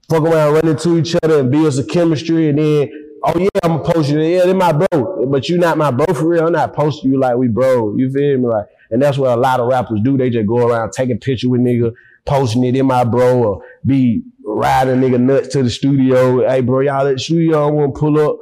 [0.08, 2.90] fuck around, run into each other and build some chemistry, and then,
[3.26, 4.20] oh yeah, I'm gonna post you.
[4.20, 6.46] Yeah, they're my bro, but you're not my bro for real.
[6.46, 7.96] I'm not posting you like we bro.
[7.96, 8.46] You feel me?
[8.46, 10.16] Like, and that's what a lot of rappers do.
[10.16, 11.92] They just go around taking picture with nigga,
[12.24, 16.48] posting it in my bro, or be riding nigga nuts to the studio.
[16.48, 18.38] Hey, bro, y'all at the studio, I want to pull up.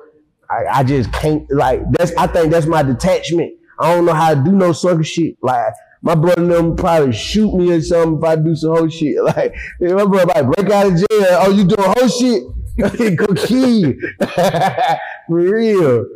[0.51, 2.13] I, I just can't like that's.
[2.17, 3.55] I think that's my detachment.
[3.79, 5.37] I don't know how to do no sucker shit.
[5.43, 9.17] Like my brother them probably shoot me or something if I do some whole shit.
[9.25, 11.39] Like my brother like break out of jail.
[11.41, 12.43] Oh, you doing whole shit?
[13.17, 13.95] Go key.
[15.29, 16.07] For real.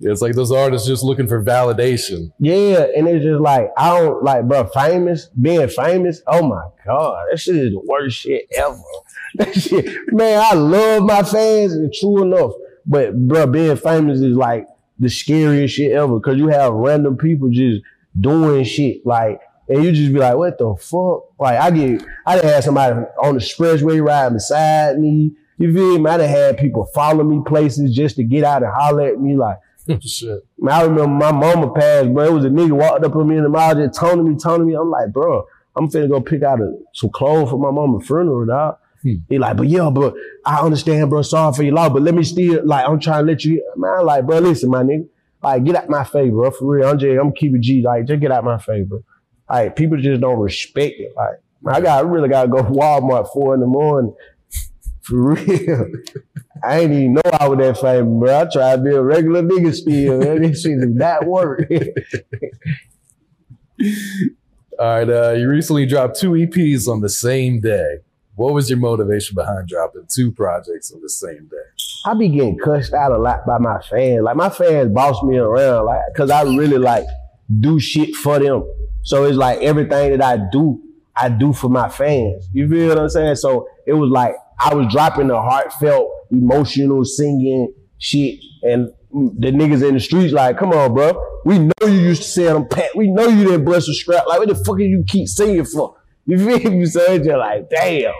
[0.00, 2.30] It's like those artists just looking for validation.
[2.38, 4.66] Yeah, and it's just like I don't like, bro.
[4.66, 6.20] Famous, being famous.
[6.26, 8.76] Oh my god, that shit is the worst shit ever.
[9.34, 10.42] That shit, man.
[10.42, 12.52] I love my fans, and true enough,
[12.86, 14.66] but bro, being famous is like
[14.98, 17.82] the scariest shit ever because you have random people just
[18.18, 21.24] doing shit like, and you just be like, what the fuck?
[21.38, 25.32] Like I get, I done had somebody on the expressway riding beside me.
[25.58, 26.10] You feel me?
[26.10, 29.36] I done had people follow me places just to get out and holler at me
[29.36, 29.58] like.
[30.00, 30.44] Shit.
[30.58, 32.24] Man, I remember my mama passed, bro.
[32.24, 34.66] It was a nigga walked up on me in the mall just taunting me, taunting
[34.66, 34.74] me.
[34.74, 38.46] I'm like, bro, I'm finna go pick out a, some clothes for my mama's funeral,
[38.46, 38.78] dog.
[39.02, 40.12] He like, but yeah, bro,
[40.44, 41.22] I understand, bro.
[41.22, 44.00] Sorry for your loss, but let me still, like, I'm trying to let you, man,
[44.00, 45.08] I'm like, bro, listen, my nigga.
[45.42, 46.50] Like, get out my favor, bro.
[46.50, 46.88] For real.
[46.88, 47.82] I'm just, I'm keeping G.
[47.82, 49.04] Like, just get out my favor.
[49.48, 51.12] Like, people just don't respect it.
[51.14, 51.36] Like,
[51.68, 54.12] I got, I really gotta go to Walmart four in the morning.
[55.06, 55.86] For real.
[56.64, 58.40] I ain't even know I was that famous, bro.
[58.40, 60.42] I tried to be a regular nigga still, man.
[60.42, 61.60] This shit did not work.
[64.80, 67.98] All right, uh, you recently dropped two EPs on the same day.
[68.34, 71.56] What was your motivation behind dropping two projects on the same day?
[72.04, 74.24] I be getting cussed out a lot by my fans.
[74.24, 77.06] Like my fans boss me around, like, cause I really like
[77.60, 78.64] do shit for them.
[79.02, 80.82] So it's like everything that I do,
[81.14, 82.48] I do for my fans.
[82.52, 83.36] You feel what I'm saying?
[83.36, 89.86] So it was like I was dropping the heartfelt, emotional singing shit, and the niggas
[89.86, 91.22] in the streets like, come on, bro.
[91.44, 92.96] We know you used to say them pat.
[92.96, 94.26] We know you didn't bust a scrap.
[94.26, 95.96] Like, what the fuck are you keep singing for?
[96.28, 96.84] You feel me?
[96.86, 98.12] So it's just like, damn.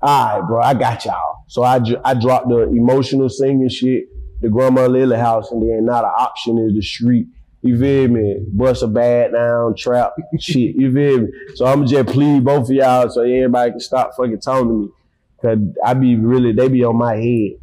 [0.00, 1.44] All right, bro, I got y'all.
[1.46, 4.04] So I, I dropped the emotional singing shit,
[4.40, 7.26] the Grandma Lily house, and then now the option is the street.
[7.60, 8.46] You feel me?
[8.50, 10.74] Bust a bad down, trap shit.
[10.76, 11.28] You feel me?
[11.56, 14.88] So I'm just plead both of y'all so everybody can stop fucking talking to me.
[15.44, 17.58] Cause I be really, they be on my head.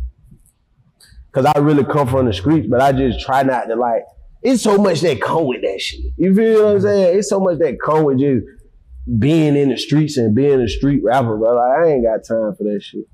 [1.31, 4.03] Cause I really come from the streets, but I just try not to like,
[4.43, 6.01] it's so much that come with that shit.
[6.17, 6.85] You feel what I'm mm-hmm.
[6.85, 7.17] saying?
[7.17, 8.45] It's so much that come with just
[9.17, 12.55] being in the streets and being a street rapper, but like, I ain't got time
[12.55, 13.05] for that shit.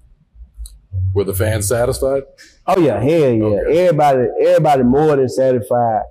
[1.13, 2.23] Were the fans satisfied?
[2.65, 3.43] Oh yeah, hell yeah.
[3.43, 3.85] Okay.
[3.85, 6.03] Everybody, everybody more than satisfied.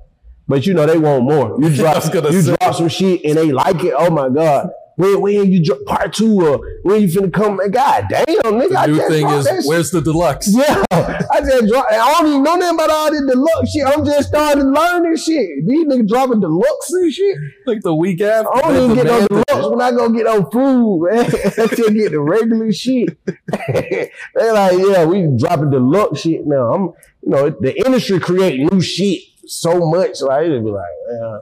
[0.48, 1.60] But you know they want more.
[1.60, 2.56] You drop, you say.
[2.56, 3.94] drop some shit and they like it.
[3.96, 4.70] Oh my god.
[4.96, 7.60] When when you drop part two or when you finna come?
[7.70, 8.70] God damn, nigga.
[8.70, 10.48] The I new just thing is, that where's the deluxe?
[10.54, 11.92] Yeah, I just dropped.
[11.92, 13.86] I don't even know nothing about all this deluxe shit.
[13.86, 15.66] I'm just starting learning shit.
[15.66, 17.36] These niggas dropping deluxe and shit.
[17.66, 18.54] Like the week after.
[18.54, 21.26] I don't even get no deluxe when I go get no food, man.
[21.26, 23.18] I just get the regular shit.
[23.26, 26.72] they like, yeah, we dropping deluxe shit now.
[26.72, 26.82] I'm,
[27.22, 30.16] you know, the industry create new shit so much.
[30.16, 31.40] So I just be like, man,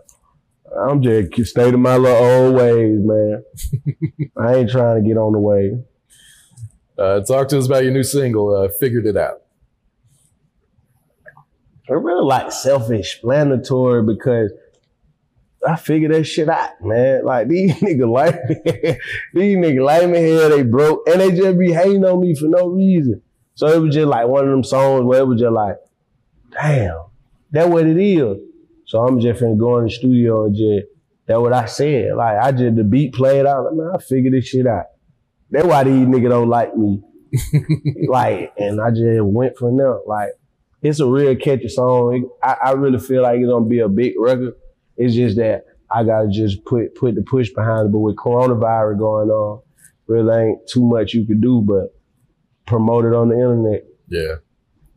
[0.77, 3.45] I'm just stay to my little old ways, man.
[4.37, 5.79] I ain't trying to get on the way.
[6.99, 9.43] Uh, talk to us about your new single, uh, Figured It Out.
[11.87, 14.53] It's really like self-explanatory because
[15.67, 17.25] I figured that shit out, man.
[17.25, 18.37] Like these niggas like
[19.35, 22.47] these niggas like me here, they broke, and they just be hating on me for
[22.47, 23.23] no reason.
[23.55, 25.77] So it was just like one of them songs where it was just like,
[26.53, 27.05] damn,
[27.53, 28.39] that what it is.
[28.87, 30.87] So I'm just finna go in the studio and just
[31.27, 32.15] that what I said.
[32.17, 33.65] Like I just the beat played out.
[33.65, 34.87] Like, man, I figured this shit out.
[35.51, 37.01] That's why these niggas don't like me.
[38.09, 39.99] like, and I just went from there.
[40.07, 40.31] Like,
[40.83, 42.15] it's a real catchy song.
[42.25, 44.55] It- I, I really feel like it's gonna be a big record.
[44.97, 47.93] It's just that I gotta just put put the push behind it.
[47.93, 49.63] But with coronavirus going on,
[50.07, 51.95] really ain't too much you could do but
[52.67, 53.85] promote it on the internet.
[54.09, 54.37] Yeah.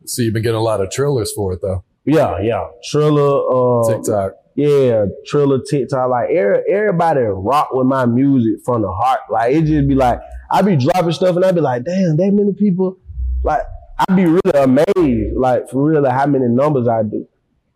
[0.04, 1.84] So you've been getting a lot of trailers for it, though.
[2.08, 2.66] Yeah, yeah.
[2.90, 4.32] Triller, uh, TikTok.
[4.54, 6.10] Yeah, Triller, TikTok.
[6.10, 9.20] Like every- everybody rock with my music from the heart.
[9.30, 10.18] Like it just be like
[10.50, 12.96] I be dropping stuff and I be like, damn, that many people.
[13.44, 13.60] Like
[14.08, 17.26] I be really amazed, like for real, like how many numbers I do.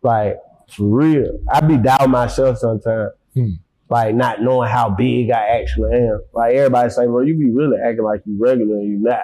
[0.01, 0.37] Like
[0.69, 3.11] for real, I be doubting myself sometimes.
[3.89, 6.21] Like not knowing how big I actually am.
[6.33, 9.21] Like everybody say, bro, you be really acting like you regular and you not.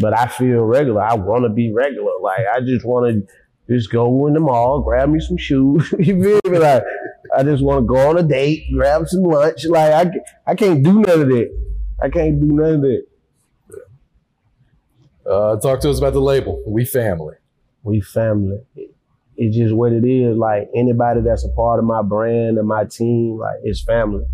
[0.00, 1.02] But I feel regular.
[1.02, 2.10] I want to be regular.
[2.20, 3.34] Like I just want to
[3.68, 5.92] just go in the mall, grab me some shoes.
[5.98, 6.58] you feel me?
[6.58, 6.82] Like
[7.36, 9.64] I just want to go on a date, grab some lunch.
[9.66, 10.10] Like I,
[10.46, 11.60] I can't do none of that.
[12.02, 13.04] I can't do none of that.
[15.28, 17.36] Uh, talk to us about the label, We Family.
[17.82, 18.60] We family.
[18.76, 18.90] It-
[19.36, 20.36] It's just what it is.
[20.36, 24.24] Like anybody that's a part of my brand and my team, like it's family.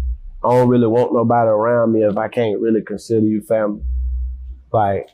[0.45, 3.83] I don't really want nobody around me if I can't really consider you family.
[4.73, 5.09] Like,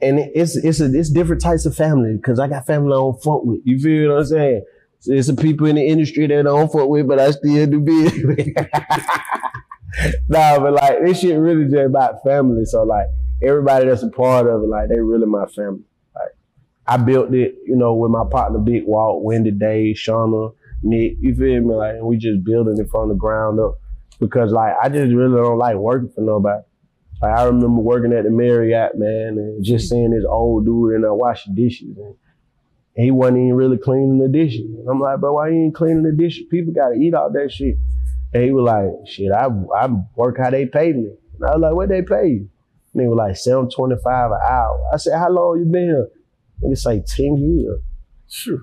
[0.00, 3.22] and it's it's a, it's different types of family because I got family I don't
[3.22, 3.60] fuck with.
[3.64, 4.64] You feel what I'm saying?
[5.00, 7.80] So some people in the industry that I don't fuck with, but I still do
[7.80, 8.48] business.
[10.28, 12.64] nah, but like this shit really just about family.
[12.64, 13.06] So like
[13.42, 15.84] everybody that's a part of it, like they really my family.
[16.14, 16.34] Like
[16.86, 21.16] I built it, you know, with my partner Big Walt, Wendy Day, Shauna, Nick.
[21.20, 21.74] You feel me?
[21.74, 23.78] Like we just building it from the ground up
[24.20, 26.62] because like I just really don't like working for nobody.
[27.22, 31.00] Like I remember working at the Marriott, man, and just seeing this old dude in
[31.02, 32.14] there washing dishes, and
[32.94, 34.66] he wasn't even really cleaning the dishes.
[34.78, 36.44] And I'm like, bro, why you ain't cleaning the dishes?
[36.50, 37.76] People gotta eat all that shit.
[38.34, 41.10] And he was like, shit, I I work how they pay me.
[41.34, 42.50] And I was like, what they pay you?
[42.92, 44.82] And they were like seven twenty five an hour.
[44.92, 46.08] I said, how long you been here?
[46.62, 47.80] And it's like ten years.
[48.28, 48.60] Sure.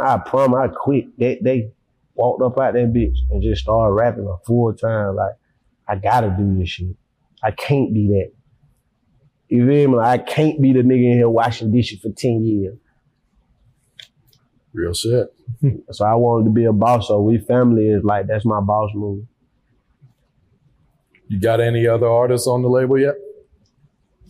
[0.00, 1.72] I promise I quit that day.
[2.14, 5.16] Walked up out that bitch and just started rapping a full time.
[5.16, 5.34] Like,
[5.86, 6.96] I gotta do this shit.
[7.46, 8.32] I can't be that.
[9.48, 9.98] You feel me?
[9.98, 12.76] I can't be the nigga in here washing dishes for 10 years.
[14.72, 15.28] Real shit.
[15.92, 17.06] So I wanted to be a boss.
[17.06, 19.24] So we family is like, that's my boss move.
[21.28, 23.14] You got any other artists on the label yet?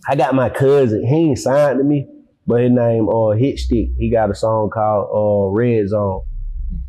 [0.06, 1.06] I got my cousin.
[1.06, 2.06] He ain't signed to me,
[2.46, 3.88] but his name uh Hit Stick.
[3.98, 6.22] He got a song called uh Red Zone.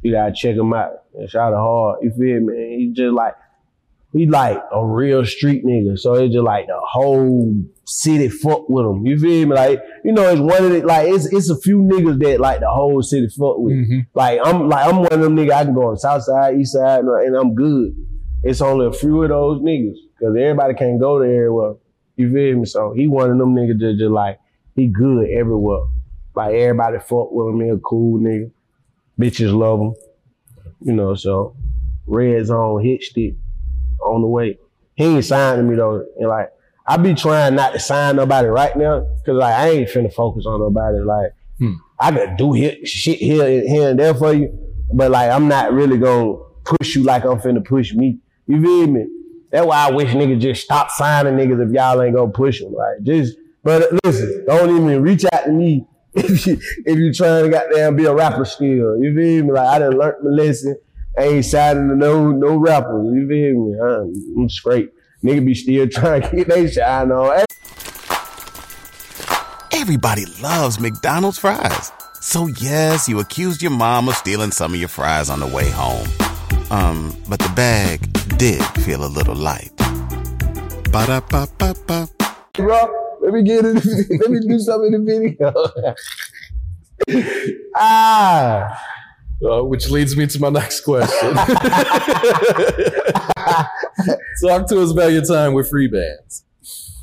[0.01, 0.91] You gotta check him out.
[1.13, 1.99] and shot it hard.
[2.03, 2.53] You feel me?
[2.53, 3.33] And he just like
[4.13, 5.99] he like a real street nigga.
[5.99, 9.05] So it's just like the whole city fuck with him.
[9.05, 9.55] You feel me?
[9.55, 12.61] Like, you know, it's one of the like it's it's a few niggas that like
[12.61, 13.73] the whole city fuck with.
[13.73, 13.99] Mm-hmm.
[14.13, 16.73] Like I'm like I'm one of them niggas I can go on south side, east
[16.73, 17.95] side, and I'm good.
[18.43, 19.97] It's only a few of those niggas.
[20.19, 21.73] Cause everybody can't go there everywhere.
[22.15, 22.65] You feel me?
[22.65, 24.39] So he one of them niggas that just like
[24.75, 25.85] he good everywhere.
[26.33, 28.51] Like everybody fuck with him, he a cool nigga.
[29.19, 29.95] Bitches love him.
[30.81, 31.55] You know, so
[32.05, 33.35] red zone hit stick
[34.07, 34.57] on the way.
[34.95, 36.03] He ain't signing me though.
[36.17, 36.49] And like
[36.87, 40.45] I be trying not to sign nobody right now, cause like I ain't finna focus
[40.45, 40.99] on nobody.
[40.99, 41.73] Like Hmm.
[41.99, 44.55] I could do hit, shit here, here and there for you,
[44.93, 48.19] but like I'm not really gonna push you like I'm finna push me.
[48.45, 49.07] You feel me?
[49.51, 52.73] That's why I wish niggas just stop signing niggas if y'all ain't gonna push them.
[52.73, 57.45] Like just, but listen, don't even reach out to me if you if you trying
[57.45, 58.97] to goddamn be a rapper still.
[59.01, 59.51] You feel me?
[59.51, 60.77] Like I done learned my lesson.
[61.17, 63.07] I ain't signing to no no rappers.
[63.13, 63.79] You feel me?
[63.79, 64.91] I'm, I'm straight.
[65.23, 67.45] Nigga be still trying to get they shine on.
[69.73, 71.91] Everybody loves McDonald's fries.
[72.21, 75.69] So yes, you accused your mom of stealing some of your fries on the way
[75.69, 76.07] home.
[76.69, 78.01] Um, but the bag
[78.37, 79.71] did feel a little light.
[80.91, 82.09] Ba-da-ba-ba-ba.
[82.53, 83.75] Bro, let me get it.
[84.19, 85.35] let me do something in the
[87.07, 87.55] video.
[87.75, 88.83] ah.
[89.43, 91.33] Uh, which leads me to my next question.
[94.41, 96.41] Talk to us about your time with Freebandz.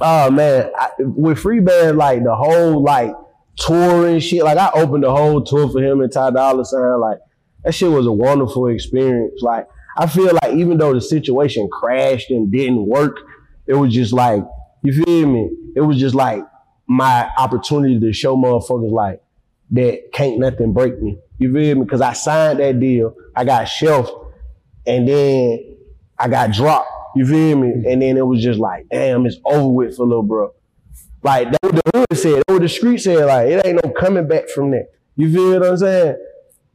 [0.00, 3.14] Oh man, I, with free band, like the whole like
[3.56, 4.42] touring shit.
[4.42, 7.00] Like I opened the whole tour for him and Ty Dolla Sign.
[7.00, 7.18] Like
[7.64, 9.40] that shit was a wonderful experience.
[9.40, 13.16] Like I feel like even though the situation crashed and didn't work,
[13.66, 14.42] it was just like
[14.82, 15.50] you feel me.
[15.76, 16.44] It was just like
[16.86, 19.22] my opportunity to show motherfuckers like
[19.70, 21.18] that can't nothing break me.
[21.38, 21.84] You feel me?
[21.84, 24.12] Because I signed that deal, I got shelved,
[24.86, 25.76] and then
[26.18, 26.88] I got dropped.
[27.16, 27.70] You feel me?
[27.90, 30.52] And then it was just like, damn, it's over with for little bro.
[31.22, 33.90] Like that what the hood said, that what the street said, like it ain't no
[33.92, 34.88] coming back from that.
[35.16, 36.16] You feel what I'm saying?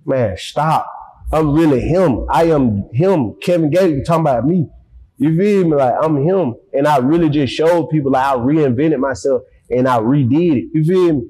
[0.06, 0.88] Man, stop.
[1.32, 2.26] I'm really him.
[2.30, 3.36] I am him.
[3.42, 4.68] Kevin Gates, you talking about me.
[5.18, 5.76] You feel me?
[5.76, 6.56] Like I'm him.
[6.74, 10.70] And I really just showed people like I reinvented myself and I redid it.
[10.74, 11.28] You feel me?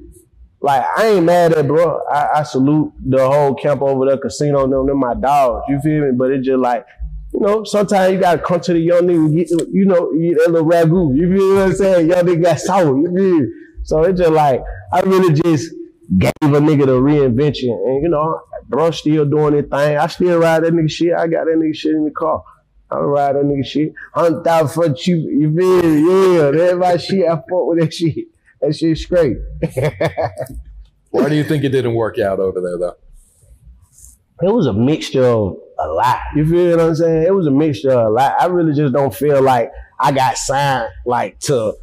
[0.61, 2.01] Like I ain't mad at bro.
[2.11, 5.65] I, I salute the whole camp over there, casino, them, them my dogs.
[5.69, 6.11] You feel me?
[6.11, 6.85] But it just like,
[7.33, 10.51] you know, sometimes you gotta come to the young nigga, get, you know, eat that
[10.51, 11.15] little ragu.
[11.15, 12.09] You feel what I'm saying?
[12.09, 12.97] Young nigga got sour.
[12.97, 13.47] You feel?
[13.83, 15.73] So it just like I really just
[16.17, 19.97] gave a nigga the reinvention, and you know, bro still doing his thing.
[19.97, 21.13] I still ride that nigga shit.
[21.13, 22.43] I got that nigga shit in the car.
[22.91, 23.93] I ride that nigga shit.
[24.13, 25.23] Hundred thousand for cheap.
[25.23, 26.43] You feel?
[26.43, 27.25] Yeah, that's my shit.
[27.25, 28.27] I fuck with that shit.
[28.61, 29.37] That shit's great.
[31.11, 32.95] Why do you think it didn't work out over there, though?
[34.41, 36.19] it was a mixture of a lot.
[36.35, 37.23] You feel what I'm saying?
[37.23, 38.35] It was a mixture of a lot.
[38.39, 41.73] I really just don't feel like I got signed like to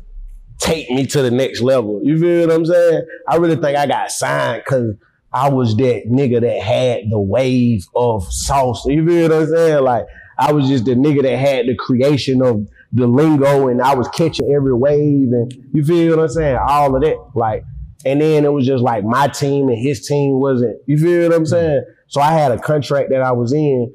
[0.59, 2.01] take me to the next level.
[2.03, 3.07] You feel what I'm saying?
[3.29, 4.95] I really think I got signed because
[5.33, 8.95] I was that nigga that had the wave of salsa.
[8.95, 9.85] You feel what I'm saying?
[9.85, 10.07] Like
[10.39, 14.09] I was just the nigga that had the creation of the lingo and I was
[14.09, 16.59] catching every wave and you feel what I'm saying?
[16.69, 17.17] All of that.
[17.35, 17.65] Like,
[18.05, 21.37] and then it was just like my team and his team wasn't, you feel what
[21.37, 21.51] I'm mm-hmm.
[21.51, 21.85] saying?
[22.09, 23.95] So I had a contract that I was in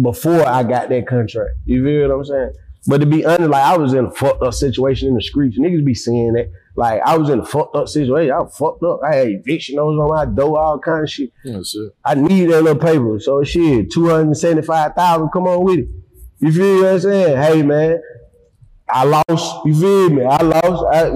[0.00, 1.50] before I got that contract.
[1.64, 2.52] You feel what I'm saying?
[2.86, 5.58] But to be honest, like I was in a fucked up situation in the streets.
[5.58, 6.50] Niggas be seeing that.
[6.76, 8.32] Like I was in a fucked up situation.
[8.32, 9.00] I was fucked up.
[9.04, 11.30] I had eviction notice on my door, all kind of shit.
[11.44, 11.92] Shit.
[12.04, 13.18] I need that little paper.
[13.20, 15.28] So shit, two hundred seventy five thousand.
[15.30, 15.88] Come on with it.
[16.38, 17.36] You feel what I'm saying?
[17.36, 18.00] Hey man,
[18.92, 19.66] I lost.
[19.66, 20.24] You feel me?
[20.24, 20.84] I lost.
[20.92, 21.10] I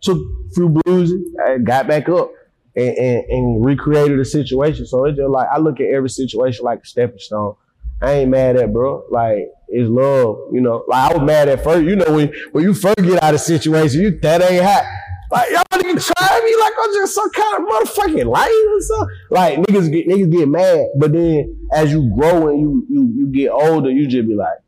[0.00, 1.20] took a few bruises.
[1.46, 2.32] I got back up
[2.76, 4.86] and, and, and recreated the situation.
[4.86, 7.54] So it's just like I look at every situation like a stepping stone.
[8.02, 9.04] I ain't mad at bro.
[9.10, 10.84] Like it's love, you know.
[10.88, 11.84] Like I was mad at first.
[11.84, 14.84] You know when when you first get out of situation, you that ain't hot.
[15.30, 19.16] Like y'all niggas try me like I'm just some kind of motherfucking lame or something.
[19.30, 23.26] Like niggas get niggas get mad, but then as you grow and you you you
[23.32, 24.58] get older, you just be like,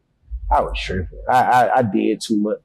[0.53, 1.19] I was tripping.
[1.29, 2.59] I I, I did too much.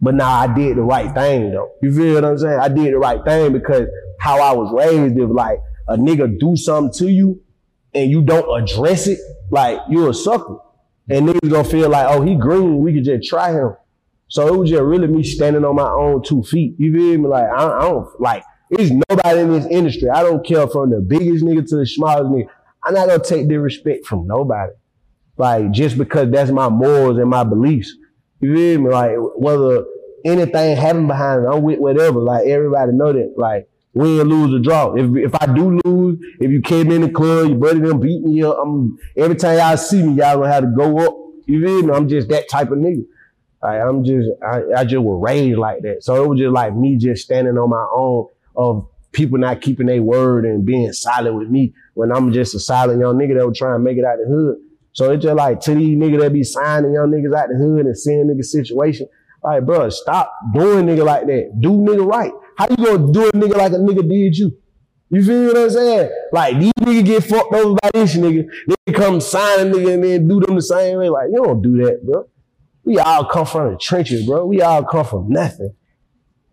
[0.00, 1.70] But now I did the right thing though.
[1.82, 2.58] You feel what I'm saying?
[2.58, 3.86] I did the right thing because
[4.20, 5.58] how I was raised, if like
[5.88, 7.40] a nigga do something to you
[7.94, 9.18] and you don't address it,
[9.50, 10.58] like you're a sucker.
[11.08, 13.76] And niggas gonna feel like, oh, he green, we could just try him.
[14.28, 16.74] So it was just really me standing on my own two feet.
[16.78, 17.28] You feel me?
[17.28, 20.10] Like I, I don't like there's nobody in this industry.
[20.10, 22.48] I don't care from the biggest nigga to the smallest nigga.
[22.84, 24.72] I'm not gonna take disrespect from nobody.
[25.36, 27.94] Like just because that's my morals and my beliefs.
[28.40, 28.90] You feel me?
[28.90, 29.84] Like whether
[30.24, 32.20] anything happened behind it, I'm with whatever.
[32.20, 33.34] Like everybody know that.
[33.36, 34.94] Like win, lose, or draw.
[34.94, 38.22] If if I do lose, if you came in the club, your buddy them beat
[38.22, 41.16] me up, I'm every time y'all see me, y'all gonna have to go up.
[41.46, 41.92] You feel me?
[41.92, 43.04] I'm just that type of nigga.
[43.62, 46.04] Like I'm just I, I just was raised like that.
[46.04, 49.86] So it was just like me just standing on my own of people not keeping
[49.86, 53.48] their word and being silent with me when I'm just a silent young nigga that
[53.48, 54.56] was trying to make it out of the hood.
[54.96, 57.84] So it's just like to these niggas that be signing young niggas out the hood
[57.84, 59.06] and seeing nigga situation.
[59.44, 61.52] Like, bro, stop doing nigga like that.
[61.60, 62.32] Do nigga right.
[62.56, 64.56] How you gonna do a nigga like a nigga did you?
[65.10, 66.10] You feel what I'm saying?
[66.32, 68.46] Like these niggas get fucked over by this nigga.
[68.86, 71.10] They come sign a nigga and then do them the same way.
[71.10, 72.26] Like, you don't do that, bro.
[72.82, 74.46] We all come from the trenches, bro.
[74.46, 75.74] We all come from nothing.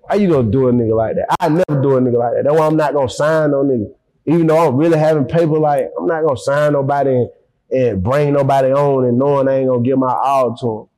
[0.09, 1.33] How you gonna do a nigga like that?
[1.39, 2.43] I never do a nigga like that.
[2.43, 3.89] That's why I'm not gonna sign no nigga.
[4.25, 7.29] Even though I'm really having paper, like I'm not gonna sign nobody and,
[7.73, 10.89] and bring nobody on and knowing I ain't gonna give my all to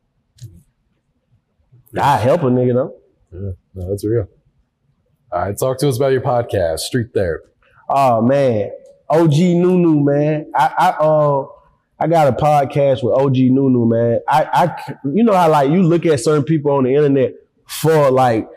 [1.93, 2.03] them.
[2.03, 2.95] I help a nigga though.
[3.32, 4.28] Yeah, no, that's real.
[5.32, 7.47] All right, talk to us about your podcast, Street Therapy.
[7.89, 8.71] Oh man,
[9.09, 10.51] OG Nunu, man.
[10.55, 11.47] I I uh
[11.97, 14.19] I got a podcast with OG Nunu, man.
[14.28, 17.34] I I you know how like you look at certain people on the internet
[17.67, 18.49] for like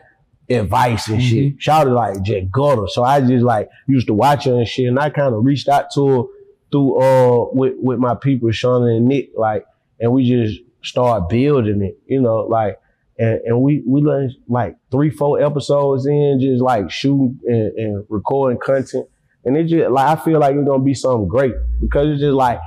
[0.51, 1.53] advice and shit.
[1.53, 1.59] Mm-hmm.
[1.59, 2.89] Shout out like Jet Gutter.
[2.89, 5.69] So I just like used to watch her and shit, and I kind of reached
[5.69, 6.23] out to her
[6.71, 9.65] through uh with with my people, Shauna and Nick, like,
[10.01, 12.79] and we just start building it, you know, like.
[13.21, 18.07] And, and we we learned like three four episodes in just like shooting and, and
[18.09, 19.09] recording content
[19.45, 22.35] and it just like I feel like it's gonna be something great because it's just
[22.35, 22.61] like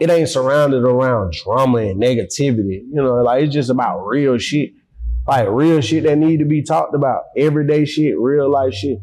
[0.00, 2.80] it ain't surrounded around drama and negativity.
[2.90, 4.72] You know, like it's just about real shit,
[5.26, 8.98] like real shit that need to be talked about, everyday shit, real life shit.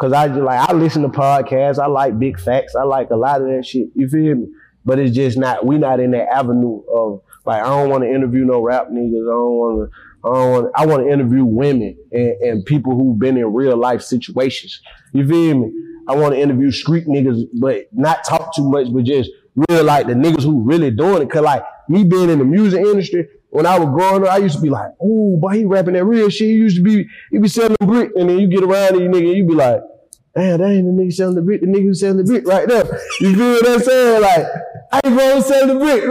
[0.00, 3.42] Cause I like I listen to podcasts, I like Big Facts, I like a lot
[3.42, 3.88] of that shit.
[3.94, 4.46] You feel me?
[4.82, 8.10] But it's just not we not in that avenue of like I don't want to
[8.10, 9.28] interview no rap niggas.
[9.28, 9.98] I don't want to.
[10.24, 10.72] I don't want.
[10.74, 14.80] I want to interview women and, and people who've been in real life situations.
[15.12, 15.72] You feel me?
[16.08, 19.30] I want to interview street niggas, but not talk too much, but just
[19.68, 21.30] real like the niggas who really doing it.
[21.30, 24.56] Cause like me being in the music industry, when I was growing up, I used
[24.56, 26.48] to be like, oh, boy, he rapping that real shit.
[26.48, 29.08] He used to be, he be selling the brick, and then you get around these
[29.08, 29.80] nigga, you be like,
[30.34, 32.68] damn, that ain't the nigga selling the brick, the nigga who selling the brick right
[32.68, 32.84] there.
[33.20, 34.22] You feel what I'm saying?
[34.22, 34.46] Like,
[34.92, 36.04] I ain't to sell the brick.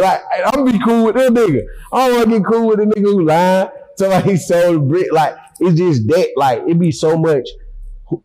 [0.00, 1.62] Like, I'm be cool with that nigga.
[1.92, 3.68] I don't want to get cool with the nigga who lying.
[3.96, 5.12] Somebody sold the brick.
[5.12, 7.48] Like, it's just that, like, it be so much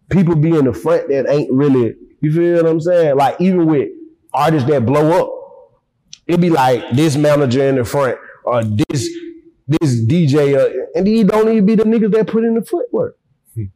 [0.10, 3.18] people be in the front that ain't really, you feel what I'm saying?
[3.18, 3.90] Like, even with
[4.34, 5.30] artists that blow up,
[6.28, 9.10] it be like this manager in the front or this
[9.68, 13.18] this DJ, uh, and these don't even be the niggas that put in the footwork.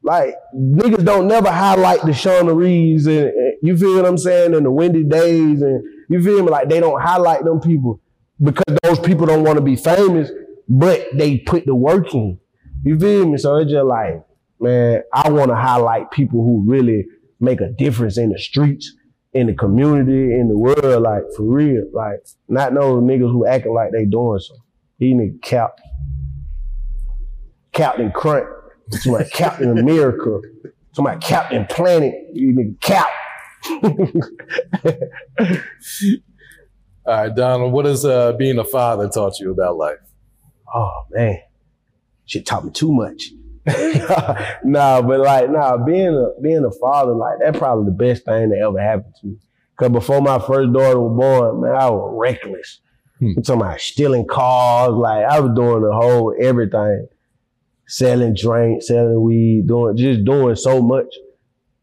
[0.02, 4.56] Like niggas don't never highlight the Shauna Reeves and, and you feel what I'm saying,
[4.56, 6.50] and the Windy Days, and you feel me?
[6.50, 8.02] Like they don't highlight them people
[8.42, 10.32] because those people don't want to be famous,
[10.68, 12.40] but they put the work in.
[12.84, 13.38] You feel me?
[13.38, 14.24] So it's just like,
[14.60, 17.06] man, I want to highlight people who really
[17.40, 18.94] make a difference in the streets,
[19.38, 21.84] in the community, in the world, like for real.
[21.94, 24.56] Like not those niggas who acting like they doing so.
[24.98, 25.78] He nigga cap,
[27.72, 28.48] Captain Crunch,
[28.90, 30.42] somebody Captain America,
[30.92, 33.08] somebody Captain Planet, you nigga cap.
[37.06, 39.98] All right, Donald, what has uh, being a father taught you about life?
[40.74, 41.38] Oh man,
[42.26, 43.30] shit taught me too much.
[44.64, 48.50] nah, but like, nah, being a being a father, like that's probably the best thing
[48.50, 49.38] that ever happened to me.
[49.76, 52.80] Cause before my first daughter was born, man, I was reckless.
[53.20, 53.34] Hmm.
[53.38, 57.08] I'm talking about stealing cars, like I was doing the whole everything.
[57.90, 61.14] Selling drinks, selling weed, doing just doing so much.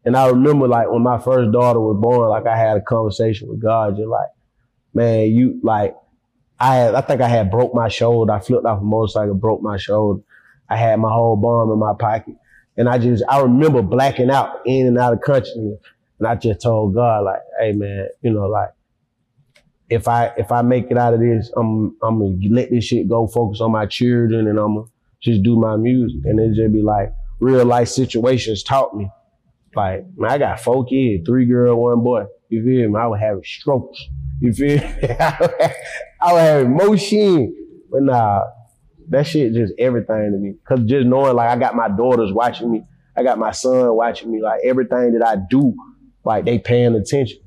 [0.03, 3.47] And I remember like when my first daughter was born, like I had a conversation
[3.47, 4.29] with God, just like,
[4.93, 5.95] man, you like
[6.59, 8.31] I had, I think I had broke my shoulder.
[8.31, 10.21] I flipped off a motorcycle, broke my shoulder.
[10.69, 12.35] I had my whole bomb in my pocket.
[12.77, 15.77] And I just, I remember blacking out in and out of country.
[16.19, 18.69] And I just told God, like, hey man, you know, like,
[19.89, 23.07] if I, if I make it out of this, I'm, I'm gonna let this shit
[23.07, 24.87] go, focus on my children and I'm gonna
[25.21, 26.21] just do my music.
[26.25, 29.09] And it just be like, real life situations taught me.
[29.75, 32.25] Like, man, I got four kids, three girl, one boy.
[32.49, 32.99] You feel me?
[32.99, 33.99] I was having strokes.
[34.39, 35.09] You feel me?
[35.19, 37.55] I was having motion.
[37.91, 38.43] But nah,
[39.09, 40.55] that shit just everything to me.
[40.67, 42.83] Cause just knowing like I got my daughters watching me,
[43.15, 45.73] I got my son watching me, like everything that I do,
[46.23, 47.39] like they paying attention.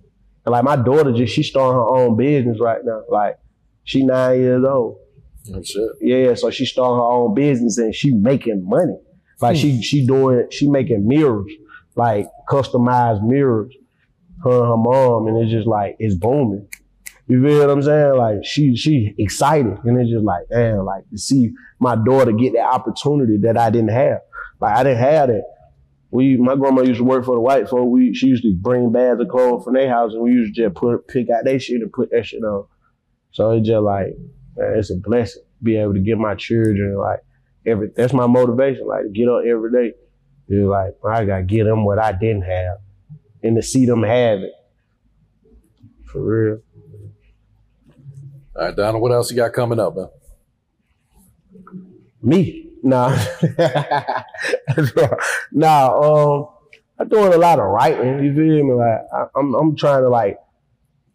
[0.45, 3.03] And like my daughter just she starting her own business right now.
[3.09, 3.39] Like
[3.85, 4.99] she nine years old.
[5.49, 5.91] Oh, That's it.
[6.01, 8.99] Yeah, so she starting her own business and she making money.
[9.41, 9.81] Like she hmm.
[9.81, 11.51] she doing she making mirrors,
[11.95, 13.75] like customized mirrors.
[14.45, 16.69] Her and her mom, and it's just like it's booming.
[17.29, 18.15] You feel what I'm saying?
[18.15, 22.55] Like she she excited, and it's just like damn, like to see my daughter get
[22.55, 24.21] that opportunity that I didn't have.
[24.61, 25.45] Like I didn't have that.
[26.11, 27.87] we my grandma used to work for the white folk.
[27.89, 30.63] We she used to bring bags of clothes from their house and we used to
[30.63, 32.67] just put pick out their shit and put that shit on.
[33.33, 34.17] So it's just like
[34.57, 37.21] man, it's a blessing to be able to give my children like
[37.67, 39.95] every that's my motivation, like to get up every day.
[40.49, 42.79] It's like I gotta get them what I didn't have
[43.43, 44.53] and to see them have it.
[46.07, 46.61] For real.
[48.59, 50.09] All right, Donald, what else you got coming up, man?
[52.21, 52.71] Me.
[52.83, 53.17] Nah.
[55.53, 56.49] nah, um,
[56.99, 58.75] I'm doing a lot of writing, you feel me?
[58.75, 60.39] Like I, I'm I'm trying to like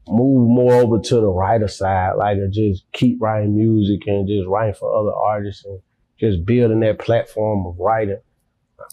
[0.08, 4.76] move more over to the writer side, like just keep writing music and just writing
[4.76, 5.82] for other artists and
[6.18, 8.22] just building that platform of writing.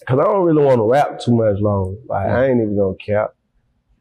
[0.08, 2.00] Cause I don't really want to rap too much longer.
[2.08, 3.34] Like I ain't even gonna cap.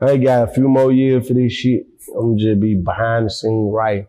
[0.01, 1.85] I ain't got a few more years for this shit.
[2.17, 4.07] I'm just be behind the scene writing.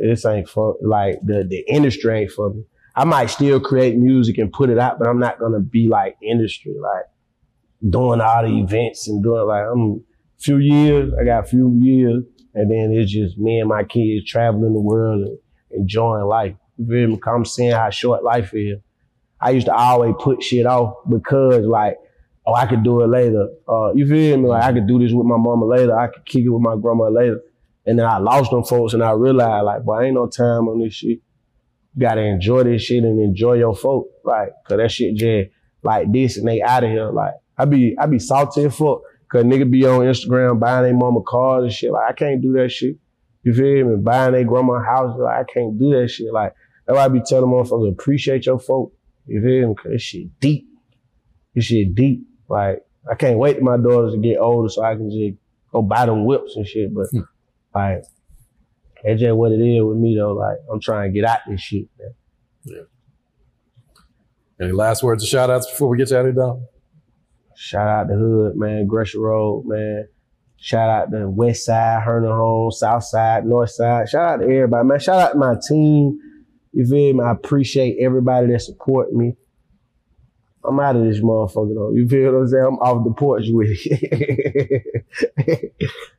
[0.00, 2.64] This ain't for like the the industry ain't for me.
[2.94, 6.16] I might still create music and put it out, but I'm not gonna be like
[6.22, 7.04] industry, like
[7.88, 10.04] doing all the events and doing like I'm
[10.38, 11.12] a few years.
[11.20, 12.24] I got a few years,
[12.54, 15.38] and then it's just me and my kids traveling the world and
[15.70, 16.54] enjoying life.
[16.78, 17.20] You feel me?
[17.26, 18.78] I'm seeing how short life is.
[19.40, 21.96] I used to always put shit off because like,
[22.46, 23.48] oh, I could do it later.
[23.68, 24.48] Uh, you feel me?
[24.48, 25.98] Like I could do this with my mama later.
[25.98, 27.40] I could kick it with my grandma later.
[27.86, 30.80] And then I lost them folks and I realized like, boy, ain't no time on
[30.80, 31.20] this shit.
[31.94, 34.08] You gotta enjoy this shit and enjoy your folk.
[34.24, 35.50] Like, cause that shit just
[35.82, 37.10] like this and they out of here.
[37.10, 39.02] Like, I be, I be salty as fuck.
[39.30, 41.92] Cause nigga be on Instagram buying their mama cars and shit.
[41.92, 42.96] Like, I can't do that shit.
[43.44, 43.96] You feel me?
[43.96, 45.16] Buying their grandma house.
[45.18, 46.32] Like, I can't do that shit.
[46.32, 46.52] Like,
[46.86, 48.92] that's why I be telling motherfuckers, appreciate your folk.
[49.26, 49.74] You feel me?
[49.74, 50.68] Cause this shit deep.
[51.54, 52.26] This shit deep.
[52.48, 55.38] Like, I can't wait for my daughters to get older so I can just
[55.72, 56.92] go buy them whips and shit.
[56.92, 57.20] But, hmm.
[57.76, 58.04] Like,
[59.04, 60.32] that's just what it is with me though.
[60.32, 62.14] Like I'm trying to get out this shit, man.
[62.64, 62.82] Yeah.
[64.60, 66.54] Any last words or shout outs before we get you out of here?
[67.54, 70.08] Shout out the hood, man, Gresham Road, man.
[70.56, 74.08] Shout out the West Side, Herndon Home, South Side, North Side.
[74.08, 74.98] Shout out to everybody, man.
[74.98, 76.18] Shout out to my team.
[76.72, 77.22] You feel me?
[77.22, 79.36] I appreciate everybody that support me.
[80.64, 81.92] I'm out of this motherfucker though.
[81.92, 82.64] You feel what I'm saying?
[82.64, 84.82] I'm off the porch with it.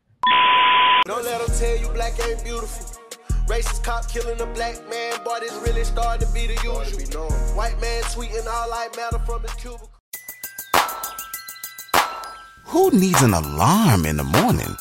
[1.07, 2.85] Don't let them tell you black ain't beautiful.
[3.47, 7.29] Racist cop killing a black man, boy, this really starting to be the usual.
[7.55, 9.89] White man tweeting all like matter from his cubicle.
[12.65, 14.75] Who needs an alarm in the morning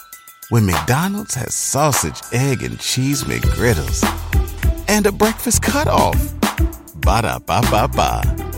[0.48, 4.02] when McDonald's has sausage, egg, and cheese McGriddles
[4.88, 6.18] and a breakfast cutoff?
[6.96, 8.55] Ba da ba ba ba.